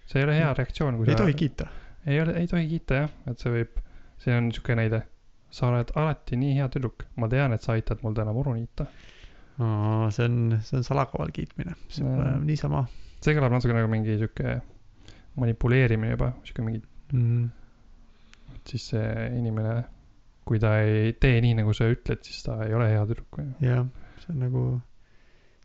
[0.07, 1.69] see ei ole hea reaktsioon, kui ei sa tohi kiita.
[2.07, 3.83] ei ole, ei tohi kiita jah, et see võib,
[4.23, 5.05] see on niisugune näide.
[5.53, 8.89] sa oled alati nii hea tüdruk, ma tean, et sa aitad mul täna muru niita.
[9.59, 12.87] see on, see on salakaval kiitmine, see on niisama
[13.23, 14.57] see kõlab natuke nagu mingi sihuke
[15.41, 16.83] manipuleerimine juba, sihuke mingi
[17.15, 17.51] mm..
[18.69, 19.77] siis see inimene,
[20.49, 23.87] kui ta ei tee nii, nagu sa ütled, siis ta ei ole hea tüdruk jah,
[24.25, 24.65] see on nagu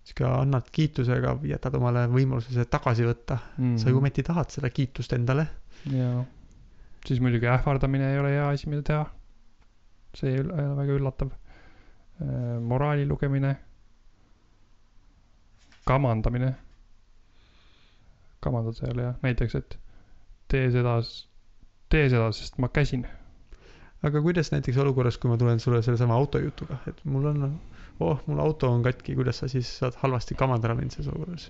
[0.07, 3.75] sihuke annad kiitusega, jätad omale võimaluse see tagasi võtta mm..
[3.81, 5.47] sa ju ometi tahad seda kiitust endale.
[5.91, 6.21] jaa.
[7.07, 9.03] siis muidugi ähvardamine ei ole hea asi, mida teha.
[10.15, 11.33] see ei ole väga üllatav.
[12.71, 13.55] moraali lugemine.
[15.91, 16.53] kamandamine.
[18.39, 19.79] kamandada ei ole hea, näiteks, et
[20.47, 21.01] tee seda,
[21.91, 23.03] tee seda, sest ma käsin.
[24.07, 27.59] aga kuidas näiteks olukorras, kui ma tulen sulle sellesama autojutuga, et mul on,
[27.99, 31.47] oh, mul auto on katki, kuidas sa siis saad halvasti kamandada mind selles olukorras?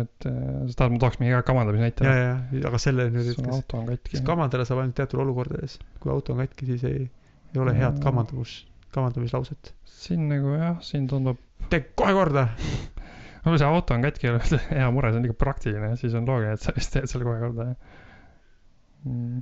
[0.00, 2.18] et äh, sa tahad, ma tooks mingi kamandamise näite ja,?
[2.54, 4.24] ja, aga selle nüüd, et kas, auto on katki kas.
[4.26, 7.08] kamandada saab ainult teatud olukordades, kui auto on katki, siis ei,
[7.54, 8.04] ei ole head Jaa.
[8.04, 8.54] kamandavus,
[8.94, 9.72] kamandamislauset.
[10.00, 11.40] siin nagu jah, siin tundub
[11.72, 12.46] tee kohe korda.
[13.46, 16.28] no see auto on katki, ei ole hea mure, see on liiga praktiline, siis on
[16.28, 17.98] loogiline, et sa vist teed selle kohe korda, jah
[19.04, 19.40] mm..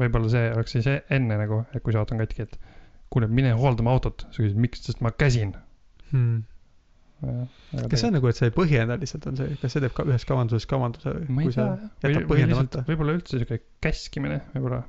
[0.00, 2.58] võib-olla see oleks siis e- enne nagu, et kui see auto on katki, et
[3.12, 5.54] kuule, mine hooldama autot, sa küsid, miks, sest ma käsin.
[6.10, 6.44] Hmm.
[7.72, 10.04] kas see on nagu, et sa ei põhjenda lihtsalt on see, kas see teeb ka
[10.04, 14.42] ühes kamanduses kamanduse ma ei kui sa jätad või, või põhjendamata võib-olla üldse siuke käskimine,
[14.52, 14.82] võib-olla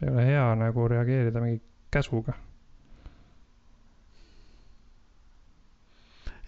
[0.00, 1.60] ei ole hea nagu reageerida mingi
[1.94, 2.34] käsuga.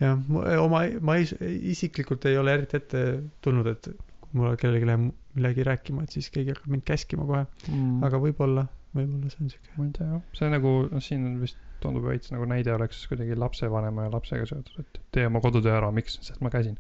[0.01, 0.19] jah,
[0.61, 1.29] oma, ma ei,
[1.73, 3.05] isiklikult ei ole eriti ette
[3.45, 3.89] tulnud, et
[4.21, 5.07] kui mul kellelegi läheb
[5.37, 8.03] millegi rääkima, et siis keegi hakkab mind käskima kohe, mm.
[8.07, 8.67] aga võib-olla,
[8.97, 9.73] võib-olla see on siuke.
[9.77, 13.03] ma ei tea jah, see nagu, noh siin on vist tundub veits nagu näide oleks
[13.11, 16.79] kuidagi lapsevanema ja lapsega seotud, et tee oma kodutöö ära, miks, sest ma käsin.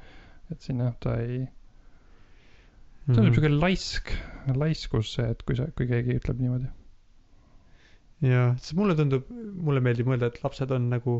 [0.50, 1.44] et siin jah, ta ei,
[3.06, 3.14] Mhm.
[3.14, 4.08] tundub siuke laisk,
[4.58, 6.66] laiskus see, et kui sa, kui keegi ütleb niimoodi.
[8.26, 9.28] jaa, sest mulle tundub,
[9.68, 11.18] mulle meeldib mõelda, et lapsed on nagu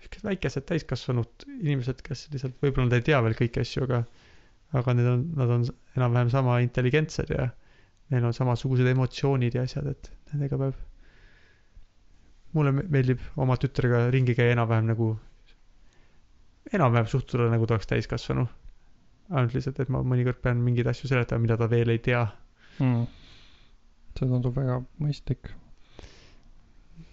[0.00, 4.04] siuksed väikesed täiskasvanud inimesed, kes lihtsalt, võib-olla nad ei tea veel kõiki asju, aga
[4.78, 5.62] aga need on, nad on
[5.96, 7.48] enam-vähem sama intelligentsed ja
[8.12, 10.74] neil on samasugused emotsioonid ja asjad, et nendega peab
[12.56, 15.08] mulle me- meeldib oma tütrega ringi käia enam-vähem nagu,
[16.72, 18.46] enam-vähem suhtuda nagu ta oleks täiskasvanu.
[19.28, 22.22] ainult lihtsalt, et ma mõnikord pean mingeid asju seletama, mida ta veel ei tea.
[22.80, 23.04] mm..
[24.16, 25.52] see tundub väga mõistlik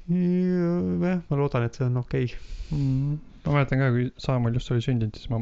[0.07, 2.39] jah, ma loodan, et see on okei okay..
[2.77, 3.19] mm..
[3.45, 5.41] ma mäletan ka, kui Saamuel just oli sündinud, siis ma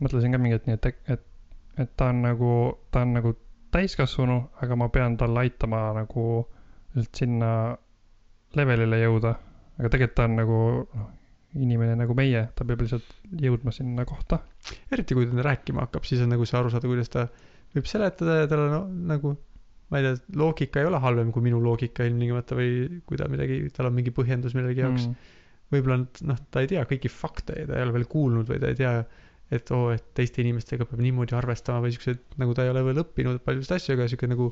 [0.00, 1.30] mõtlesin ka mingi hetk nii, et, et
[1.76, 2.50] et ta on nagu,
[2.90, 3.34] ta on nagu
[3.74, 6.24] täiskasvanu, aga ma pean talle aitama nagu
[6.94, 7.50] lihtsalt sinna
[8.54, 9.34] levelile jõuda.
[9.78, 11.08] aga tegelikult ta on nagu noh,
[11.58, 14.40] inimene nagu meie, ta peab lihtsalt jõudma sinna kohta.
[14.92, 17.26] eriti kui ta rääkima hakkab, siis on nagu see aru saada, kuidas ta
[17.74, 19.34] võib seletada ja tal on no, nagu
[19.92, 23.60] ma ei tea, loogika ei ole halvem kui minu loogika ilmtingimata või kui ta midagi,
[23.74, 25.34] tal on mingi põhjendus millegi jaoks mm..
[25.74, 28.72] võib-olla noh, ta ei tea kõiki fakte ja ta ei ole veel kuulnud või ta
[28.72, 28.94] ei tea,
[29.54, 33.02] et oo, et teiste inimestega peab niimoodi arvestama või siuksed, nagu ta ei ole veel
[33.04, 34.50] õppinud paljusid asju, aga siuke nagu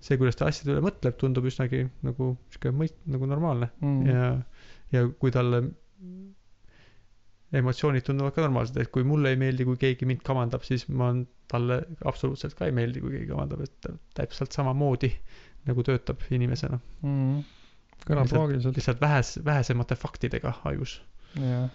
[0.00, 4.06] see, kuidas ta asjade üle mõtleb, tundub üsnagi nagu siuke mõist-, nagu normaalne Mm.
[4.06, 4.28] ja,
[4.94, 5.64] ja kui talle
[7.58, 11.10] emotsioonid tunduvad ka normaalsed, et kui mulle ei meeldi, kui keegi mind kamandab, siis ma
[11.48, 13.88] talle absoluutselt ka ei meeldi, kui keegi kamandab, et
[14.18, 15.10] täpselt samamoodi
[15.68, 16.80] nagu töötab inimesena.
[17.02, 17.44] Mm.
[18.08, 21.00] kõlab loogiliselt, lihtsalt vähes, vähesemate faktidega ajus.
[21.40, 21.70] jah.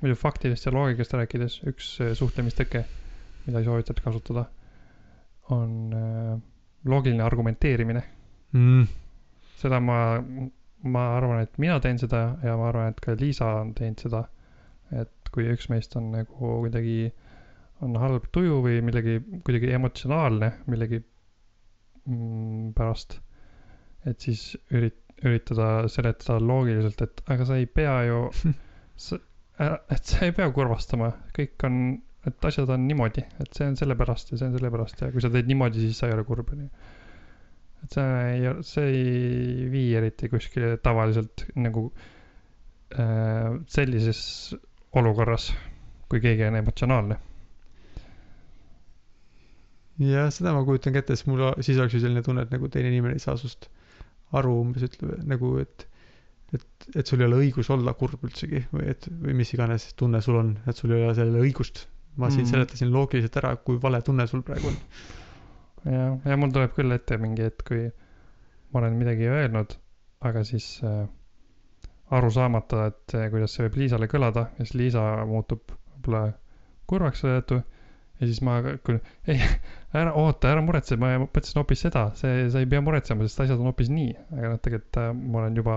[0.00, 2.84] muidu faktidest ja loogikast rääkides, üks suhtlemistõke,
[3.46, 4.46] mida ei soovitata kasutada,
[5.52, 6.40] on äh,
[6.84, 8.02] loogiline argumenteerimine.
[8.56, 8.86] Mm.
[9.60, 9.98] seda ma,
[10.82, 14.24] ma arvan, et mina teen seda ja ma arvan, et ka Liisa on teinud seda.
[14.90, 17.12] et kui üks meist on nagu kuidagi,
[17.86, 20.98] on halb tuju või millegi, kuidagi emotsionaalne millegi
[22.08, 23.20] mm, pärast,
[24.10, 24.42] et siis
[24.74, 28.20] ürit-, üritada seletada loogiliselt, et aga sa ei pea ju,
[29.06, 29.20] sa,
[29.68, 31.78] et sa ei pea kurvastama, kõik on,
[32.28, 35.30] et asjad on niimoodi, et see on sellepärast ja see on sellepärast ja kui sa
[35.32, 36.68] teed niimoodi, siis sa ei ole kurb, onju
[37.84, 41.86] et see ei, see ei vii eriti kuskile tavaliselt nagu
[42.98, 44.22] äh, sellises
[45.00, 45.50] olukorras,
[46.10, 47.18] kui keegi on emotsionaalne.
[50.00, 52.68] jah, seda ma kujutan ka ette, sest mul siis oleks ju selline tunne, et nagu
[52.72, 53.68] teine inimene ei saa sust
[54.36, 55.86] aru umbes ütleb nagu, et
[56.56, 56.64] et,
[56.98, 60.40] et sul ei ole õigus olla kurb üldsegi või et, või mis iganes tunne sul
[60.40, 61.84] on, et sul ei ole sellele õigust.
[62.16, 62.50] Ma siin Mhm.
[62.50, 64.76] seletasin loogiliselt ära, kui vale tunne sul praegu on.
[65.92, 67.86] ja, ja mul tuleb küll ette mingi hetk, kui
[68.72, 69.72] ma olen midagi öelnud,
[70.20, 71.06] aga siis äh,
[72.10, 76.32] aru saamata, et äh, kuidas see võib Liisale kõlada ja siis Liisa muutub võib-olla
[76.90, 77.60] kurvaks selle tõttu.
[78.20, 78.98] ja siis ma küll,
[79.32, 79.38] ei,
[79.96, 83.58] ära oota, ära muretse, ma mõtlesin hoopis seda, see, sa ei pea muretsema, sest asjad
[83.62, 85.76] on hoopis nii, aga noh, tegelikult äh, ma olen juba,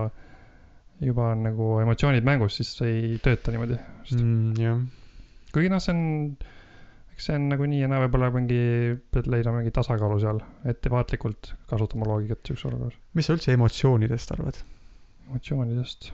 [1.00, 3.78] juba on nagu emotsioonid mängus, siis see ei tööta niimoodi
[4.12, 4.82] Mm, jah,
[5.54, 6.02] kuigi noh, see on,
[7.14, 8.58] eks see on nagu nii ja naa, võib-olla mingi,
[9.14, 10.40] pead leidma mingi tasakaalu seal,
[10.70, 12.98] ettevaatlikult kasutama loogikat siukses olukorras.
[13.14, 14.58] mis sa üldse emotsioonidest arvad?
[15.28, 16.10] emotsioonidest,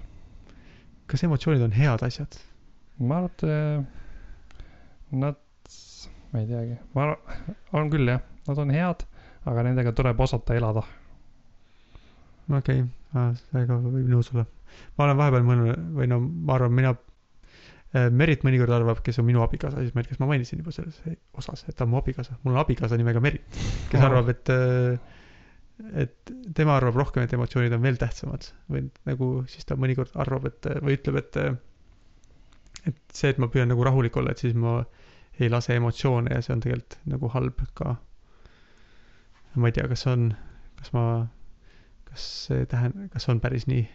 [1.11, 2.41] kas emotsioonid on head asjad?
[3.01, 3.81] ma arvan, et eh,
[5.25, 5.41] nad,
[6.33, 9.05] ma ei teagi, ma arvan, on küll jah, nad on head,
[9.49, 10.85] aga nendega tuleb osata elada.
[12.51, 14.45] okei okay., sellega võib nõus olla.
[14.99, 16.93] ma olen vahepeal mõelnud või no ma arvan, mina,
[17.91, 21.01] Merit mõnikord arvab, kes on minu abikaasa, siis tea, kas ma mainisin juba selles
[21.41, 23.59] osas, et ta on mu abikaasa, mul on abikaasa nimega Merit,
[23.91, 24.53] kes arvab, et
[26.05, 30.47] et tema arvab rohkem, et emotsioonid on veel tähtsamad või nagu siis ta mõnikord arvab,
[30.51, 31.41] et või ütleb, et
[32.89, 34.79] et see, et ma püüan nagu rahulik olla, et siis ma
[35.41, 37.97] ei lase emotsioone ja see on tegelikult nagu halb ka.
[39.57, 40.31] ma ei tea, kas on,
[40.79, 41.05] kas ma
[42.11, 43.87] kas see tähendab, kas on päris nii?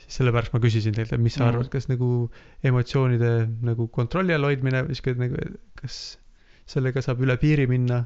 [0.00, 1.48] Siis sellepärast ma küsisin teilt, et mis sa Mm.
[1.54, 2.30] arvad, kas nagu
[2.64, 3.32] emotsioonide
[3.66, 5.36] nagu kontrolli all hoidmine sihuke nagu,
[5.80, 6.18] kas
[6.70, 8.04] sellega saab üle piiri minna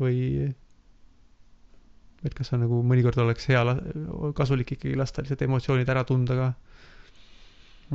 [0.00, 0.50] või
[2.24, 3.62] et kas on nagu mõnikord oleks hea
[4.36, 6.48] kasulik ikkagi lasta lihtsalt emotsioonid ära tunda ka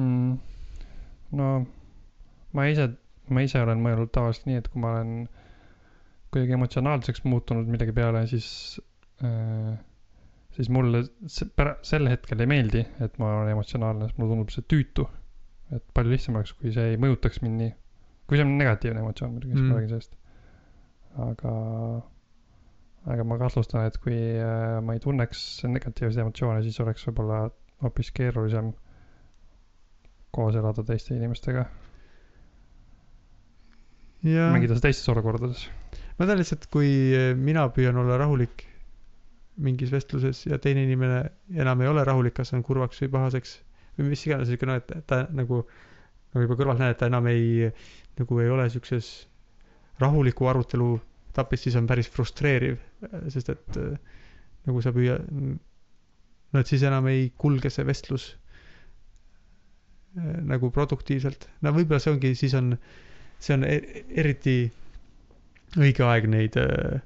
[0.01, 0.37] mm..
[1.39, 1.49] no
[2.55, 2.89] ma ise,
[3.29, 5.27] ma ise olen mõelnud tavaliselt nii, et kui ma olen
[6.33, 8.47] kuidagi emotsionaalseks muutunud millegi peale, siis
[9.23, 9.75] äh,,
[10.55, 14.49] siis mulle se- pära- sel hetkel ei meeldi, et ma olen emotsionaalne, sest mulle tundub
[14.55, 15.07] see tüütu.
[15.75, 17.71] et palju lihtsam oleks, kui see ei mõjutaks mind nii.
[18.27, 19.69] kui see on negatiivne emotsioon muidugi, siis Mm.
[19.71, 20.15] ma räägin sellest.
[21.17, 21.51] aga,
[23.13, 27.49] aga ma kahtlustan, et kui äh, ma ei tunneks negatiivseid emotsioone, siis oleks võib-olla
[27.83, 28.73] hoopis keerulisem
[30.31, 31.65] koos elada teiste inimestega,
[34.25, 35.67] ja mängides teistes olukordades.
[36.19, 36.89] ma tean lihtsalt, kui
[37.37, 38.65] mina püüan olla rahulik
[39.57, 41.21] mingis vestluses ja teine inimene
[41.55, 43.57] enam ei ole rahulik, kas on kurvaks või pahaseks
[43.97, 45.61] või mis iganes, siuke noh, et ta nagu,
[46.33, 47.69] nagu juba kõrvalt näen, et ta enam ei,
[48.19, 49.11] nagu ei ole siukses
[50.03, 50.89] rahuliku arutelu
[51.31, 52.79] etapis, siis on päris frustreeriv,
[53.31, 53.95] sest et eh,
[54.67, 58.29] nagu sa püüa-, no et siis enam ei kulge see vestlus
[60.19, 61.49] eh, nagu produktiivselt.
[61.63, 62.73] no võib-olla see ongi, siis on,
[63.39, 64.57] see on e- eriti
[65.75, 67.03] õige aeg neid äh, äh,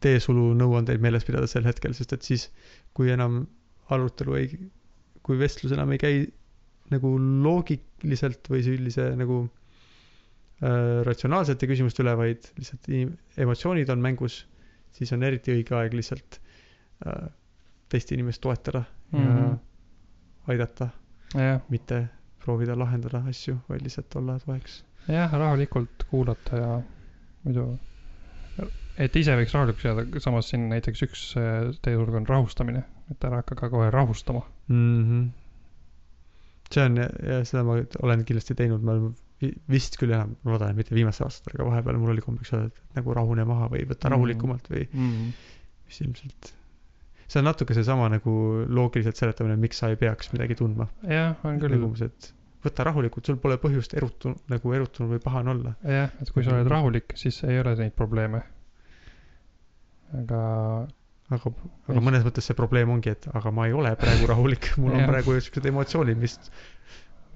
[0.00, 2.48] teesulu nõuandeid meeles pidada sel hetkel, sest et siis,
[2.96, 3.42] kui enam
[3.92, 4.48] arutelu ei,
[5.26, 6.24] kui vestlus enam ei käi
[6.92, 12.88] nagu loogiliselt või sellise nagu äh, ratsionaalsete küsimuste üle, vaid lihtsalt
[13.44, 14.44] emotsioonid on mängus,
[14.96, 16.38] siis on eriti õige aeg lihtsalt
[17.06, 17.26] äh,
[17.92, 19.34] teist inimest toetada ja mm.
[19.34, 19.58] -hmm.
[20.52, 20.88] aidata,
[21.34, 22.06] jah, mitte
[22.42, 24.84] proovida lahendada asju, vaid lihtsalt olla toeks.
[25.08, 26.82] jah, rahulikult kuulata ja
[27.44, 27.66] muidu,
[28.98, 33.42] et ise võiks rahulikuks jääda, samas siin näiteks üks äh, teesulg on rahustamine, et ära
[33.42, 34.42] hakka ka kohe rahustama.
[34.68, 35.02] mm.
[35.04, 35.26] -hmm.
[36.72, 38.96] see on ja, seda ma olen kindlasti teinud, ma
[39.70, 42.70] vist küll enam, ma loodan, et mitte viimastel aastatel, aga vahepeal mul oli kombeks öelda,
[42.72, 44.14] et nagu rahune maha või võta Mhm.
[44.14, 45.32] rahulikumalt või Mm.
[45.86, 46.52] mis ilmselt.
[47.28, 48.32] see on natuke seesama nagu
[48.68, 50.86] loogiliselt seletamine, miks sa ei peaks midagi tundma.
[51.08, 52.32] jah, on küll, umbes, et
[52.64, 55.74] võta rahulikult, sul pole põhjust erutu-, nagu erutunud või pahane olla.
[55.84, 58.42] jah, et kui sa oled rahulik, siis ei ole neid probleeme.
[60.14, 60.40] Aga
[61.34, 61.52] aga,
[61.90, 65.06] aga mõnes mõttes see probleem ongi, et aga ma ei ole praegu rahulik, mul on
[65.08, 66.38] praegu siuksed emotsioonid, mis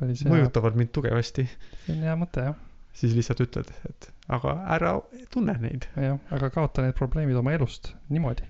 [0.01, 1.47] mõjutavad mind tugevasti.
[1.85, 2.59] see on hea mõte jah,
[2.97, 4.95] siis lihtsalt ütled, et aga ära
[5.35, 5.89] tunne neid.
[5.99, 8.47] jah, aga kaota need probleemid oma elust niimoodi.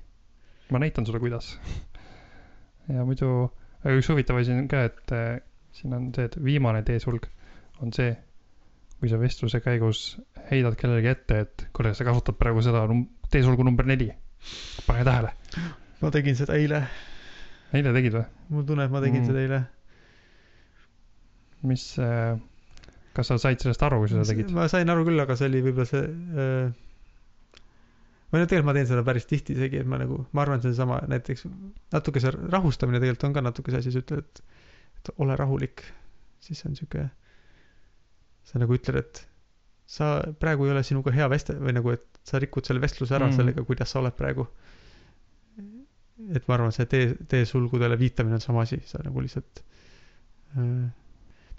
[0.70, 1.54] ma näitan sulle, kuidas.
[2.94, 3.48] ja muidu,
[3.82, 5.38] aga üks huvitav asi on ka, et äh,
[5.74, 7.26] siin on see, et viimane teesulg
[7.80, 8.12] on see,
[9.00, 10.18] kui sa vestluse käigus
[10.50, 14.10] heidad kellelegi ette, et kuule, sa kasutad praegu seda num- teesulgu number neli.
[14.86, 15.32] pane tähele.
[16.00, 16.82] ma tegin seda eile,
[17.76, 18.24] eile tegid või?
[18.50, 19.26] mul tunne, et ma tegin Mm.
[19.30, 19.60] seda eile.
[21.62, 22.36] mis äh,,
[23.14, 24.54] kas sa said sellest aru, kui sa seda tegid?
[24.56, 26.70] ma sain aru küll, aga see oli võib-olla see äh,
[28.30, 30.70] või no tegelikult ma teen seda päris tihti isegi, et ma nagu, ma arvan, see
[30.72, 31.44] on sama, näiteks
[31.92, 34.42] natuke see rahustamine tegelikult on ka natuke see asi, sa ütled, et,
[35.02, 35.82] et ole rahulik,
[36.40, 37.08] siis see on sihuke,
[38.46, 39.24] sa nagu ütled, et
[39.90, 43.28] sa praegu ei ole sinuga hea veste- või nagu, et sa rikud selle vestluse ära
[43.28, 43.36] mm.
[43.38, 44.46] sellega, kuidas sa oled praegu.
[46.36, 49.62] et ma arvan, see tee, teesulgudele viitamine on sama asi, sa nagu lihtsalt
[50.60, 50.90] äh,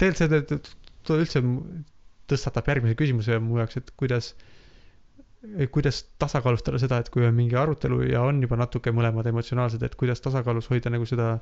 [0.02, 0.70] tegelikult
[1.08, 1.42] see üldse
[2.32, 4.32] tõstatab järgmise küsimuse mu jaoks, et kuidas,
[5.74, 9.98] kuidas tasakaalustada seda, et kui on mingi arutelu ja on juba natuke mõlemad emotsionaalsed, et
[10.00, 11.34] kuidas tasakaalus hoida nagu seda,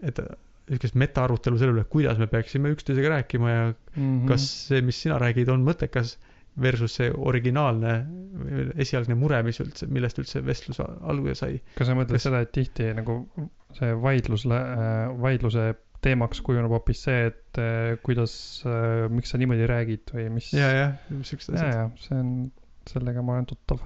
[0.00, 0.20] et
[0.68, 3.62] niisugust metaarutelu selle üle, kuidas me peaksime üksteisega rääkima ja
[3.96, 4.26] Mhm.
[4.28, 6.16] kas see, mis sina räägid, on mõttekas
[6.60, 7.94] versus see originaalne,
[8.84, 11.58] esialgne mure, mis üldse, millest üldse vestlus alguse sai.
[11.78, 13.20] kas sa mõtled kas- seda, et tihti nagu
[13.78, 14.46] see vaidlus,
[15.22, 15.72] vaidluse
[16.04, 18.32] teemaks kujuneb hoopis see, et äh, kuidas,
[19.14, 20.92] miks sa niimoodi räägid või mis ja, jah,
[21.26, 21.78] siuksed ja, asjad.
[21.78, 22.34] ja see on,
[22.88, 23.82] sellega ma olen tuttav.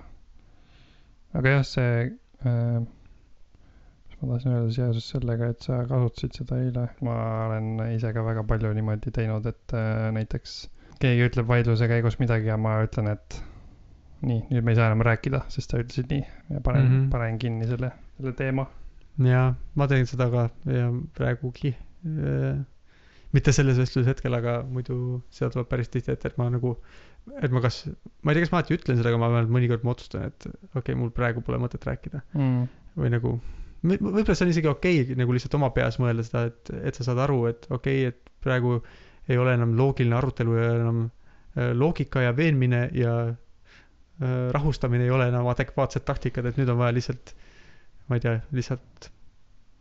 [1.38, 1.94] aga jah, see
[2.44, 7.16] äh,, mis ma tahtsin öelda seoses sellega, et sa kasutasid seda eile, ma
[7.48, 10.59] olen ise ka väga palju niimoodi teinud, et äh, näiteks
[11.03, 13.40] keegi ütleb vaidluse käigus midagi ja ma ütlen, et
[14.22, 16.92] nii, nüüd me ei saa enam rääkida, sest sa ütlesid nii ja panen mm.
[16.92, 17.08] -hmm.
[17.12, 18.66] panen kinni selle, selle teema.
[19.26, 21.74] jaa, ma teen seda ka ja praegugi.
[23.32, 26.74] mitte selles vestluse hetkel, aga muidu seda tuleb päris tihti ette, et ma nagu,
[27.40, 27.84] et ma kas,
[28.22, 30.46] ma ei tea, kas ma alati ütlen seda, aga ma vähemalt mõnikord ma otsustan, et
[30.46, 32.66] okei okay,, mul praegu pole mõtet rääkida Mm.
[32.98, 33.38] või nagu
[33.82, 37.06] võib-olla see on isegi okei okay, nagu lihtsalt oma peas mõelda seda, et, et sa
[37.08, 38.82] saad aru, et okei okay,, et praegu
[39.28, 43.34] ei ole enam loogiline arutelu ja enam äh, loogika ja veenmine ja äh,
[44.54, 47.34] rahustamine ei ole enam adekvaatsed taktikad, et nüüd on vaja lihtsalt,
[48.08, 49.10] ma ei tea, lihtsalt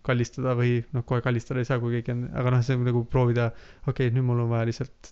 [0.05, 3.03] kallistada või noh, kohe kallistada ei saa, kui keegi on, aga noh, see on nagu
[3.09, 3.51] proovida,
[3.85, 5.11] okei okay,, nüüd mul on vaja lihtsalt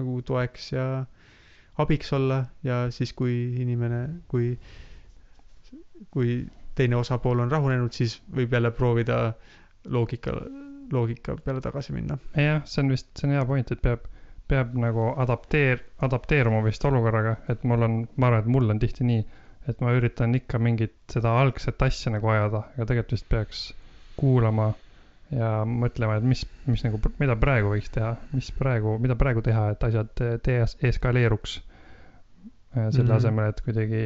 [0.00, 0.86] nagu toeks ja
[1.82, 4.54] abiks olla ja siis, kui inimene, kui,
[6.12, 6.36] kui
[6.78, 9.18] teine osapool on rahunenud, siis võib jälle proovida
[9.92, 10.34] loogika,
[10.92, 12.18] loogika peale tagasi minna.
[12.36, 14.08] jah, see on vist, see on hea point, et peab,
[14.52, 19.06] peab nagu adapteer-, adapteeruma vist olukorraga, et mul on, ma arvan, et mul on tihti
[19.08, 19.24] nii,
[19.70, 23.66] et ma üritan ikka mingit seda algset asja nagu ajada, aga tegelikult vist peaks
[24.18, 24.72] kuulama
[25.32, 29.70] ja mõtlema, et mis, mis nagu, mida praegu võiks teha, mis praegu, mida praegu teha,
[29.74, 30.58] et asjad de-
[30.90, 31.60] eskaleeruks.
[32.72, 33.08] selle mm.
[33.08, 33.16] -hmm.
[33.16, 34.04] asemel, et kuidagi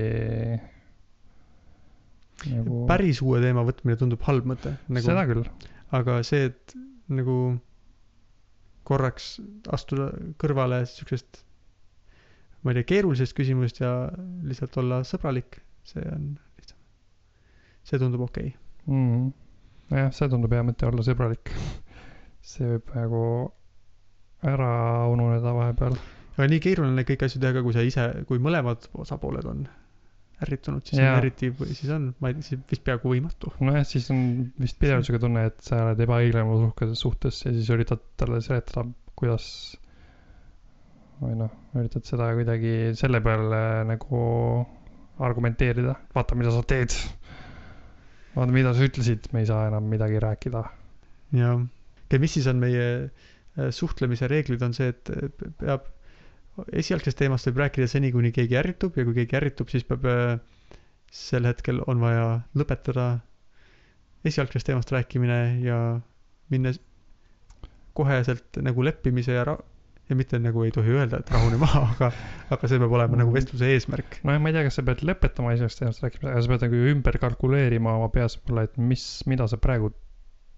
[2.53, 2.86] nagu.
[2.86, 5.05] päris uue teema võtmine tundub halb mõte nagu....
[5.07, 5.44] seda küll,
[5.94, 6.76] aga see, et
[7.09, 7.36] nagu
[8.87, 9.37] korraks
[9.74, 10.11] astuda
[10.41, 11.43] kõrvale siuksest,
[12.62, 13.93] ma ei tea, keerulisest küsimusest ja
[14.47, 16.28] lihtsalt olla sõbralik, see on
[16.61, 16.78] lihtsam.
[17.87, 18.61] see tundub okei okay..
[18.87, 19.07] mm.
[19.11, 19.32] -hmm.
[19.93, 21.53] nojah, see tundub hea mõte olla sõbralik.
[22.47, 23.22] see võib nagu
[24.47, 24.70] ära
[25.11, 25.99] ununeda vahepeal.
[26.37, 29.66] aga nii keeruline neid kõiki asju teha ka, kui sa ise, kui mõlemad osapooled on
[30.45, 31.14] ärritunud, siis Jaa.
[31.14, 33.53] on eriti, siis on, ma ei tea, siis vist peaaegu võimatu.
[33.64, 34.20] nojah, siis on
[34.61, 38.84] vist sihuke tunne, et sa oled ebaõiglane suhtes, suhtes ja siis üritad talle seletada,
[39.16, 39.47] kuidas
[41.22, 44.20] või noh, üritad seda kuidagi selle peale nagu
[45.24, 46.93] argumenteerida, vaata, mida sa teed.
[48.34, 50.64] vaata, mida sa ütlesid, me ei saa enam midagi rääkida.
[51.41, 51.57] ja,
[52.20, 55.32] mis siis on meie äh, suhtlemise reeglid, on see, et äh,
[55.64, 55.89] peab
[56.72, 60.36] esialgsest teemast võib rääkida seni, kuni keegi ärritub ja kui keegi ärritub, siis peab äh,
[61.12, 62.26] sel hetkel on vaja
[62.59, 63.07] lõpetada
[64.26, 65.78] esialgsest teemast rääkimine ja
[66.50, 66.72] minna
[67.96, 69.62] koheselt nagu leppimise ja ra-
[70.09, 72.11] ja mitte nagu ei tohi öelda, et rahune maha, aga,
[72.54, 74.20] aga see peab olema nagu vestluse eesmärk.
[74.26, 76.82] nojah, ma ei tea, kas sa pead lõpetama asjast ennast rääkima, aga sa pead nagu
[76.92, 79.90] ümber kalkuleerima oma peas võib-olla, et mis, mida sa praegu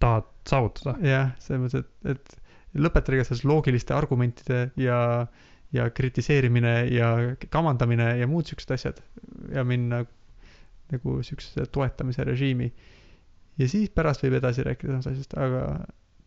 [0.03, 0.99] tahad saavutada.
[1.05, 5.01] jah, selles mõttes, et, et lõpetada igatahes loogiliste argumentide ja,
[5.73, 7.11] ja kritiseerimine ja
[7.53, 9.03] kamandamine ja muud siuksed asjad
[9.53, 10.05] ja minna
[10.93, 12.73] nagu siukse toetamise režiimi.
[13.59, 15.63] ja siis pärast võib edasi rääkida samast asjast, aga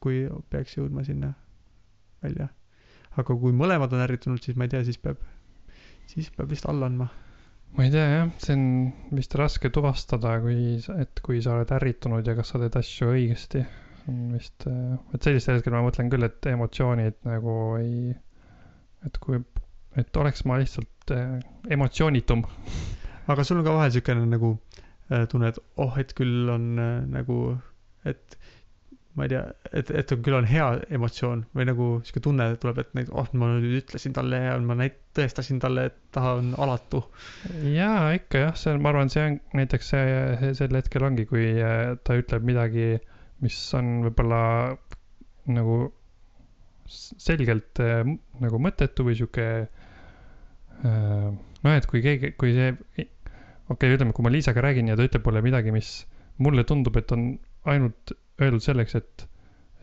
[0.03, 1.33] kui peaks jõudma sinna
[2.23, 2.49] välja.
[3.17, 5.19] aga kui mõlemad on ärritunud, siis ma ei tea, siis peab,
[6.11, 7.09] siis peab vist alla andma.
[7.77, 8.65] ma ei tea jah, see on
[9.17, 13.65] vist raske tuvastada, kui, et kui sa oled ärritunud ja kas sa teed asju õigesti.
[14.09, 18.13] on vist, et sellistel hetkel ma mõtlen küll, et emotsioonid nagu ei,
[19.07, 19.39] et kui,
[19.99, 21.39] et oleks ma lihtsalt äh,
[21.73, 22.43] emotsioonitum.
[23.31, 24.55] aga sul on ka vahel siukene nagu
[25.11, 27.37] äh, tunne, et oh, et küll on äh, nagu,
[28.05, 28.37] et
[29.15, 29.41] ma ei tea,
[29.75, 33.27] et, et on küll on hea emotsioon või nagu siuke tunne tuleb, et neid, oh,
[33.35, 37.03] ma nüüd ütlesin talle ja ma näit-, tõestasin talle, et ta on alatu.
[37.73, 40.05] jaa, ikka jah, see on, ma arvan, see on näiteks see,
[40.43, 41.49] see, sel hetkel ongi, kui
[42.07, 42.87] ta ütleb midagi,
[43.43, 44.41] mis on võib-olla
[45.51, 45.81] nagu
[46.91, 48.03] selgelt äh,
[48.43, 51.31] nagu mõttetu või sihuke äh,
[51.63, 53.07] noh, et kui keegi, kui see, okei
[53.75, 55.91] okay,, ütleme, kui ma Liisaga räägin ja ta ütleb mulle midagi, mis
[56.41, 57.27] mulle tundub, et on
[57.69, 59.25] ainult öeldud selleks, et,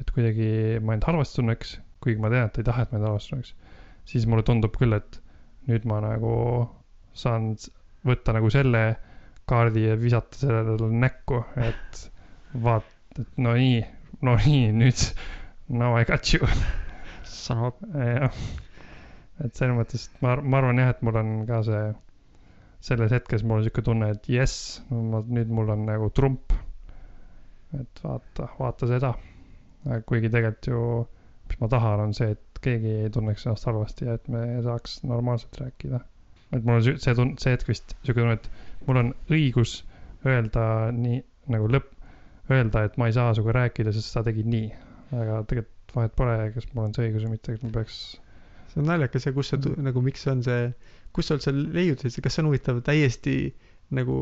[0.03, 3.01] et kuidagi ma end halvasti tunneks, kuigi ma tean, et ta ei taha, et ma
[3.01, 3.55] end halvasti tunneks,
[4.09, 5.21] siis mulle tundub küll, et
[5.69, 6.33] nüüd ma nagu
[7.19, 7.53] saan
[8.09, 8.83] võtta nagu selle
[9.49, 12.05] kaardi ja visata sellele näkku, et
[12.65, 12.89] vaat,
[13.19, 13.81] et no nii,
[14.27, 15.07] no nii, nüüd
[15.69, 16.47] now I got you.
[17.29, 18.39] Son of a jah,
[19.45, 21.83] et selles mõttes, ma, ma arvan jah, et mul on ka see,
[22.89, 26.55] selles hetkes mul on sihuke tunne, et jess, nüüd mul on nagu trump.
[27.79, 29.13] et vaata, vaata seda.
[30.09, 30.83] kuigi tegelikult ju,
[31.51, 34.99] mis ma tahan, on see, et keegi ei tunneks ennast halvasti ja et me saaks
[35.07, 36.01] normaalselt rääkida.
[36.57, 39.83] et mul on see tun-, see hetk vist sihuke tunne, et mul on õigus
[40.27, 40.65] öelda
[40.97, 41.21] nii
[41.55, 41.93] nagu lõpp,
[42.51, 44.71] öelda, et ma ei saa sinuga rääkida, sest sa tegid nii.
[45.19, 48.01] aga tegelikult vahet pole, kas mul on see õigus või mitte, et ma peaks
[48.73, 50.69] see on naljakas ja kus see nagu, miks on see,
[51.17, 53.39] kus sa üldse leiutasid, kas see on huvitav täiesti
[53.97, 54.19] nagu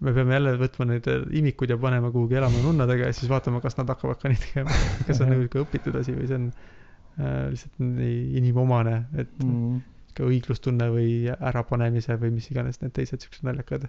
[0.00, 3.76] me peame jälle võtma need imikud ja panema kuhugi elama nunnadega ja siis vaatama, kas
[3.76, 4.76] nad hakkavad ka nii tegema.
[5.06, 9.34] kas see on nagu ikka õpitud asi või see on äh, lihtsalt nii inimomane, et
[9.44, 9.82] mm.
[10.16, 13.88] ka õiglustunne või ärapanemise või mis iganes need teised siuksed naljakad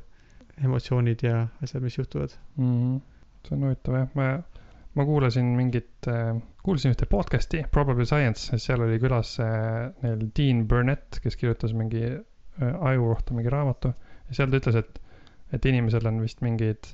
[0.62, 2.36] emotsioonid ja asjad, mis juhtuvad.
[2.58, 2.74] mm.
[2.74, 3.00] -hmm.
[3.48, 4.30] see on huvitav jah, ma,
[4.96, 6.34] ma kuulasin mingit äh,,
[6.64, 12.04] kuulasin ühte podcast'i, Probably Science, seal oli külas äh, neil Dean Burnett, kes kirjutas mingi
[12.10, 15.00] äh, aju kohta mingi raamatu ja seal ta ütles, et,
[15.56, 16.92] et inimesel on vist mingid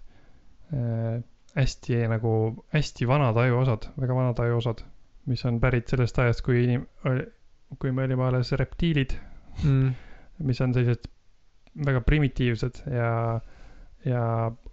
[0.74, 1.18] äh,
[1.58, 2.34] hästi nagu,
[2.76, 4.84] hästi vanad ajuosad, väga vanad ajuosad,
[5.26, 6.86] mis on pärit sellest ajast, kui inim-,
[7.82, 9.18] kui me olime alles reptiilid
[9.66, 9.93] Mm.
[10.45, 11.08] mis on sellised
[11.86, 13.12] väga primitiivsed ja,
[14.06, 14.24] ja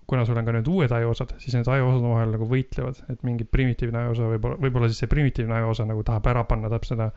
[0.07, 3.47] kuna sul on ka need uued ajuosad, siis need ajuosad omavahel nagu võitlevad, et mingi
[3.49, 7.09] primitiivne ajuosa võib-olla, võib-olla siis see primitiivne ajuosa nagu tahab ära panna, tahab seda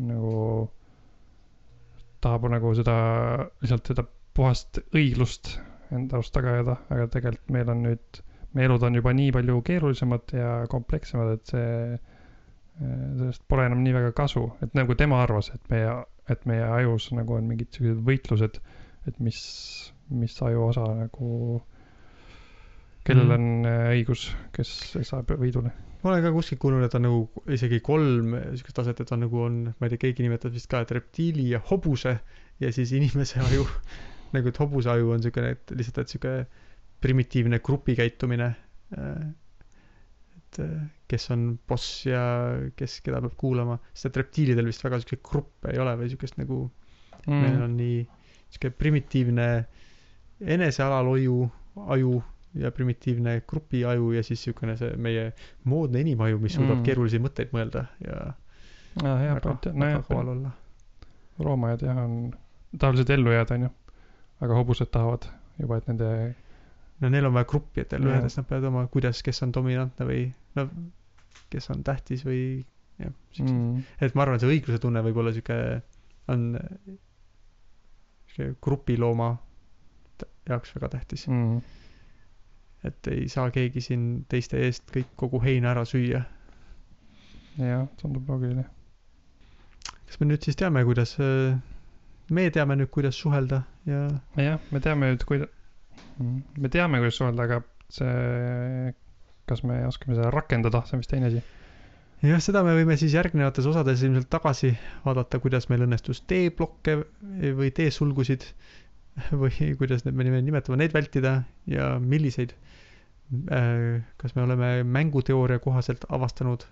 [0.00, 0.34] nagu,
[2.24, 2.96] tahab nagu seda,
[3.62, 4.06] lihtsalt seda
[4.36, 5.56] puhast õiglust
[5.94, 8.20] enda arust taga ajada, aga tegelikult meil on nüüd,
[8.56, 11.98] meie elud on juba nii palju keerulisemad ja komplekssemad, et see,
[12.80, 15.92] sellest pole enam nii väga kasu, et nagu tema arvas, et meie,
[16.32, 18.58] et meie ajus nagu on mingid sellised võitlused,
[19.06, 19.38] et mis,
[20.10, 21.30] mis ajuosa nagu,
[23.06, 23.34] kellel Mhm.
[23.36, 24.26] on äh, õigus,
[24.56, 24.70] kes
[25.06, 25.70] saab võidule.
[26.02, 27.20] ma olen ka kuskilt kuulnud, et on nagu
[27.54, 30.80] isegi kolm siukest taset, et on nagu on, ma ei tea, keegi nimetab vist ka,
[30.84, 32.12] et reptiili ja hobuse
[32.62, 33.64] ja siis inimese aju.
[34.34, 36.34] nagu, et hobuse aju on siukene, et lihtsalt, et siuke
[37.00, 38.54] primitiivne grupikäitumine.
[40.36, 42.20] et äh, kes on boss ja
[42.78, 46.38] kes keda peab kuulama, sest et reptiilidel vist väga siukseid gruppe ei ole või siukest
[46.40, 46.60] nagu
[47.26, 47.98] mm., meil on nii
[48.54, 49.46] siuke primitiivne
[50.56, 51.36] enesealalhoiu
[51.96, 52.12] aju
[52.60, 55.30] ja primitiivne grupiaju ja siis siukene see meie
[55.64, 56.84] moodne inimaju, mis suudab Mm.
[56.88, 58.16] keerulisi mõtteid mõelda ja
[59.02, 59.18] ah,.
[59.20, 60.50] hea väga, väga kaval olla.
[61.38, 62.34] loomajad jah on,
[62.78, 63.70] tahavad ellu jääda, onju.
[64.40, 65.28] aga hobused tahavad
[65.60, 66.10] juba, et nende,
[67.00, 68.22] no neil on vaja gruppi, et ellu Jah.
[68.24, 70.22] siis nad peavad oma, kuidas, kes on dominantne või
[70.56, 70.68] no
[71.52, 72.42] kes on tähtis või
[72.98, 73.82] jah, siuksed mm..
[74.00, 75.58] et ma arvan, see õigluse tunne võib olla siuke,
[76.32, 76.46] on
[78.32, 79.34] siuke grupilooma
[80.48, 81.60] jaoks väga tähtis, mm,
[82.84, 86.22] et ei saa keegi siin teiste eest kõik kogu heina ära süüa.
[87.58, 88.66] jah, tundub loogiline.
[90.06, 91.16] kas me nüüd siis teame, kuidas,
[92.30, 94.06] me teame nüüd, kuidas suhelda ja
[94.36, 95.50] jah, me teame nüüd, kuida-,
[96.58, 97.60] me teame, kuidas suhelda, aga
[97.92, 98.94] see,
[99.48, 101.42] kas me oskame seda rakendada, see on vist teine asi.
[102.26, 104.72] jah, seda me võime siis järgnevates osades ilmselt tagasi
[105.04, 106.98] vaadata, kuidas meil õnnestus T-blokke
[107.58, 108.46] või T-sulgusid
[109.42, 111.40] või kuidas need me nime nimetame, neid vältida
[111.70, 112.54] ja milliseid.
[114.16, 116.62] kas me oleme mänguteooria kohaselt avastanud,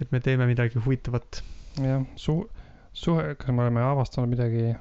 [0.00, 1.42] et me teeme midagi huvitavat.
[1.82, 2.48] jah, su-,
[2.92, 4.74] suhe, kas me oleme avastanud midagi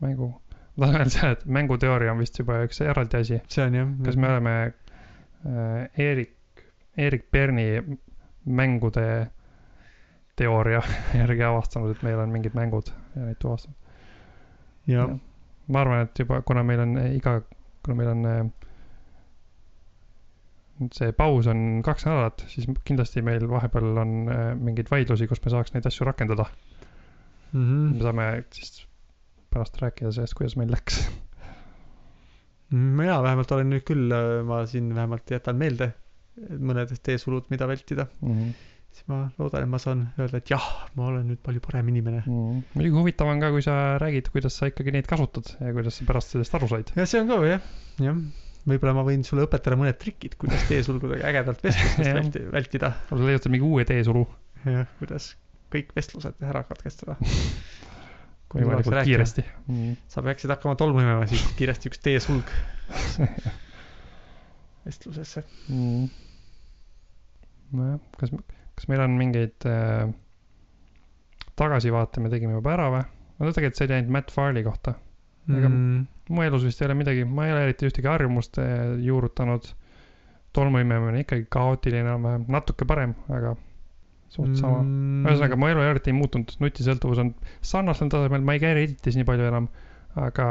[0.00, 0.30] mängu,
[0.76, 3.40] ma tahan öelda seda, et mänguteooria on vist juba üks eraldi asi.
[3.48, 3.92] see on jah.
[4.06, 6.64] kas me oleme äh, Erik,
[6.96, 7.66] Erik Perni
[8.46, 9.08] mängude
[10.36, 10.80] teooria
[11.20, 13.76] järgi avastanud, et meil on mingid mängud ja neid tuvastanud.
[14.86, 15.10] ja
[15.72, 17.38] ma arvan, et juba, kuna meil on iga,
[17.84, 18.42] kuna meil on äh,
[20.92, 25.52] see paus on kaks nädalat, siis kindlasti meil vahepeal on äh, mingeid vaidlusi, kus me
[25.54, 26.46] saaks neid asju rakendada.
[27.52, 27.62] mm.
[27.62, 27.94] -hmm.
[27.96, 28.86] me saame siis
[29.52, 31.02] pärast rääkida sellest, kuidas meil läks.
[32.72, 34.14] mina vähemalt olen nüüd küll,
[34.48, 35.92] ma siin vähemalt jätan meelde
[36.40, 38.06] mõned teesulud, mida vältida,
[38.92, 40.68] siis ma loodan, et ma saan öelda, et jah,
[40.98, 42.22] ma olen nüüd palju parem inimene.
[42.28, 46.08] muidugi huvitav on ka, kui sa räägid, kuidas sa ikkagi neid kasutad ja kuidas sa
[46.08, 46.92] pärast sellest aru said.
[46.98, 47.70] ja see on ka jah,
[48.04, 48.20] jah.
[48.68, 52.94] võib-olla ma võin sulle õpetada mõned trikid, kuidas teesulgudega ägedalt vestlustest vältida.
[53.08, 54.26] sa leiutad mingi uue teesulu
[54.66, 55.32] jah, kuidas
[55.72, 57.16] kõik vestlused ära katkestada.
[58.52, 59.44] võimalikult kiiresti.
[60.12, 62.50] sa peaksid hakkama tolmuma siis kiiresti üks teesulg
[64.86, 65.44] vestlusesse.
[67.72, 68.34] nojah, kas,
[68.76, 70.06] kas meil on mingeid äh,
[71.58, 73.02] tagasivaate me tegime juba ära või?
[73.38, 74.94] no tegelikult see oli ainult Matt Farley kohta.
[75.50, 78.92] Ega- Mm, mu elus vist ei ole midagi, ma ei ole eriti ühtegi harjumust äh,
[79.02, 79.64] juurutanud.
[80.54, 83.54] tolmuimemine on ikkagi kaootiline enam-vähem, natuke parem, aga
[84.28, 84.90] suht sama mm..
[84.92, 87.30] mm, ühesõnaga, mu elu eriti ei muutunud, nutisõltuvus on
[87.64, 89.66] sarnasel tasemel, ma ei käi Redditis nii palju enam.
[90.20, 90.46] aga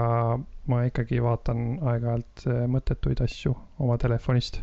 [0.74, 4.58] ma ikkagi vaatan aeg-ajalt äh, mõttetuid asju oma telefonist.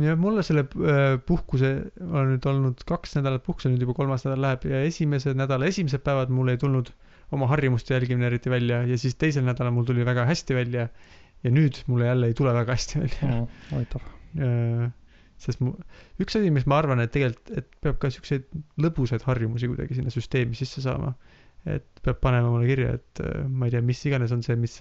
[0.00, 4.24] jah, mulle selle äh, puhkuse, ma olen nüüd olnud kaks nädalat puhkusel, nüüd juba kolmas
[4.26, 6.92] nädal läheb ja esimese nädala esimesed päevad mul ei tulnud
[7.32, 10.88] oma harjumuste jälgimine eriti välja ja siis teisel nädalal mul tuli väga hästi välja
[11.42, 13.46] ja nüüd mulle jälle ei tule väga hästi välja.
[13.70, 14.10] huvitav.
[15.42, 15.72] sest mu,
[16.22, 18.44] üks asi, mis ma arvan, et tegelikult, et peab ka siukseid
[18.80, 21.16] lõbusaid harjumusi kuidagi sinna süsteemi sisse saama.
[21.66, 24.78] et peab panema mulle kirja, et äh, ma ei tea, mis iganes on see, mis,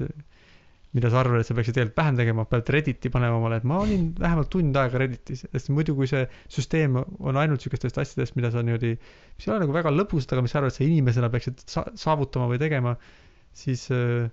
[0.98, 3.80] mida sa arvad, et sa peaksid tegelikult vähem tegema, pead Redditi panema omale, et ma
[3.80, 8.52] olin vähemalt tund aega Redditis, sest muidu, kui see süsteem on ainult siukestest asjadest, mida
[8.52, 8.98] sa niimoodi,
[9.38, 11.88] mis ei ole nagu väga lõbusad, aga mis sa arvad, et sa inimesena peaksid sa-,
[12.04, 12.98] saavutama või tegema,
[13.64, 14.28] siis äh,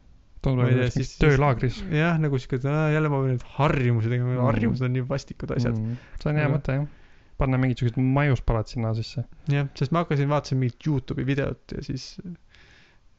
[0.45, 4.45] tundub siis, töölaagris jah, nagu siuke, et jälle ma pean nüüd harjumusi tegema Mm.
[4.47, 5.97] harjumused on nii vastikud asjad mm..
[6.23, 6.85] see on hea mõte jah.
[7.39, 9.25] panna mingisugused maiuspalad sinna sisse.
[9.51, 12.13] jah, sest ma hakkasin, vaatasin mingit Youtube'i videot ja siis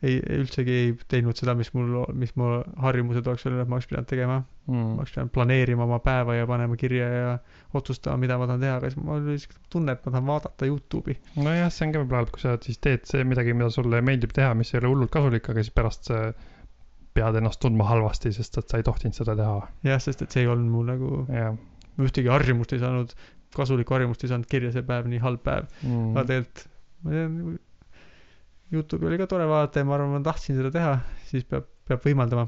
[0.03, 2.51] ei, ei üldsegi ei teinud seda, mis mul, mis mu
[2.83, 4.75] harjumused oleks olnud, et ma oleks pidanud tegema mm..
[4.75, 7.33] ma oleks pidanud planeerima oma päeva ja panema kirja ja
[7.75, 10.69] otsustama, mida ma tahan teha, aga siis mul oli siuke tunne, et ma tahan vaadata
[10.69, 11.17] Youtube'i.
[11.39, 14.35] nojah, see on ka võib-olla halb, kui sa siis teed see midagi, mida sulle meeldib
[14.35, 16.21] teha, mis ei ole hullult kasulik, aga siis pärast sa
[17.17, 19.59] pead ennast tundma halvasti, sest et sa ei tohtinud seda teha.
[19.89, 21.57] jah, sest et see ei olnud mul nagu, jah
[22.05, 23.15] ühtegi harjumust ei saanud,
[23.55, 25.67] kasulikku harjumust ei saanud kirja see päev, nii halb päev.
[25.83, 26.11] mm.
[26.13, 26.25] aga.
[26.31, 26.65] tegelikult,
[27.03, 27.57] ma tean,
[28.71, 30.91] Youtube'i oli ka tore vaadata ja ma arvan, ma tahtsin seda teha,
[31.29, 32.47] siis peab, peab võimaldama.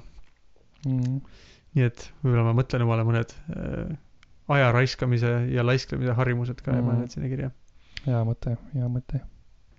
[0.86, 1.20] Mm.
[1.78, 3.92] nii et võib-olla ma mõtlen omale mõned äh,
[4.52, 6.88] aja raiskamise ja laisklemise harjumused ka ja Mhm.
[6.88, 7.52] panen need sinna kirja.
[8.06, 9.22] hea mõte, hea mõte.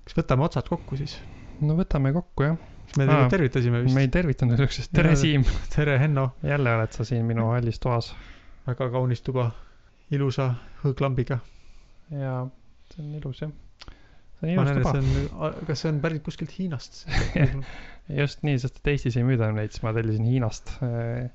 [0.06, 1.16] kas võtame otsad kokku siis?
[1.60, 2.56] no võtame kokku jah.
[2.96, 3.96] me Aa, tegelikult tervitasime me vist.
[3.98, 5.16] ei tervitanud niisugusest, tere Jaa.
[5.16, 5.44] Siim,
[5.74, 8.14] tere, Henno, jälle oled sa siin minu hallis toas.
[8.66, 9.50] väga kaunis tuba,
[10.10, 10.54] ilusa
[10.84, 11.38] hõõglambiga.
[12.10, 12.46] ja
[12.94, 13.50] see on ilus jah.
[14.42, 17.04] See on ilus tuba kas see on pärit kuskilt Hiinast?
[18.20, 21.28] just nii, sest et Eestis ei müüda neid, siis ma tellisin Hiinast äh,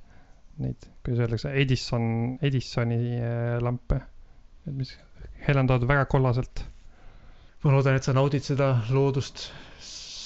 [0.64, 2.10] neid, kuidas öeldakse, Edison,
[2.44, 4.02] Edisoni äh, lampe.
[4.68, 4.92] et mis
[5.48, 6.66] helendavad väga kollaselt.
[7.64, 9.48] ma loodan, et sa naudid seda loodust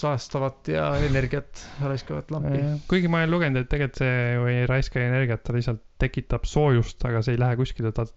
[0.01, 2.63] saastavat ja energiat raiskavat lampi.
[2.89, 7.05] kuigi ma olen lugenud, et tegelikult see ju ei raiska energiat, ta lihtsalt tekitab soojust,
[7.05, 8.07] aga see ei lähe kuskile, ta,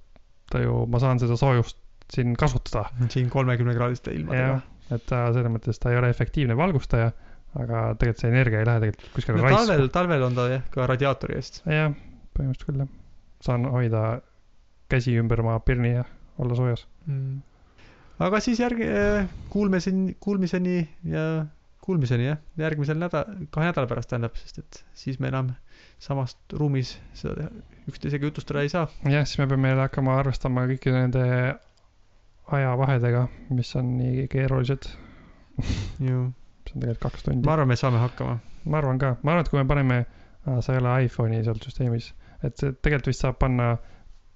[0.50, 2.88] ta ju, ma saan seda soojust siin kasutada.
[3.08, 4.60] siin kolmekümne kraadiste ilmadega
[4.92, 7.08] et ta selles mõttes, ta ei ole efektiivne valgustaja,
[7.54, 9.46] aga tegelikult see energia ei lähe tegelikult kuskile no,.
[9.46, 9.62] raisku.
[9.62, 11.62] talvel, talvel on ta jah, ka radiaatori eest.
[11.70, 11.94] jah,
[12.36, 12.92] põhimõtteliselt küll jah.
[13.46, 14.04] saan hoida
[14.92, 16.06] käsi ümber oma pirni ja
[16.42, 16.86] olla soojas.
[17.06, 17.42] mm..
[18.28, 18.88] aga siis järgi,
[19.54, 20.78] kuulmiseni, kuulmiseni
[21.08, 21.26] ja
[21.84, 25.52] kuulmiseni jah, järgmisel nädal, kahe nädala pärast tähendab, sest et siis me enam
[26.02, 27.48] samast ruumis seda
[27.88, 28.88] üksteisega jutustada ei saa.
[29.04, 31.24] jah, siis me peame jälle hakkama arvestama kõikide nende
[32.52, 34.88] ajavahedega, mis on nii keerulised.
[35.62, 36.32] see on
[36.80, 37.52] tegelikult kaks tundi ma.
[37.54, 38.38] arvan, me saame hakkama.
[38.64, 39.98] ma arvan ka, ma arvan, et kui me paneme,
[40.60, 42.10] sa ei ole iPhone'i seal süsteemis,
[42.42, 43.76] et tegelikult vist saab panna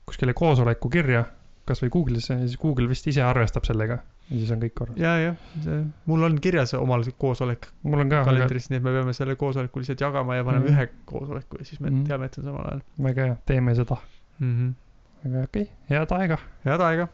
[0.09, 1.25] kuskile koosoleku kirja,
[1.69, 3.99] kasvõi Google'isse ja siis Google vist ise arvestab sellega
[4.29, 4.97] ja siis on kõik korras.
[5.01, 8.95] ja, jah, see, mul on kirjas omal koosolek mul on ka kalendris, nii et me
[8.97, 10.75] peame selle koosoleku lihtsalt jagama ja paneme Mhm.
[10.79, 12.05] ühe koosoleku ja siis me Mhm.
[12.09, 13.97] teame, et see on samal ajal väga hea, teeme seda.
[14.39, 14.55] mm.
[14.57, 15.29] -hmm.
[15.29, 16.39] aga okei okay,, head aega.
[16.65, 17.09] head aega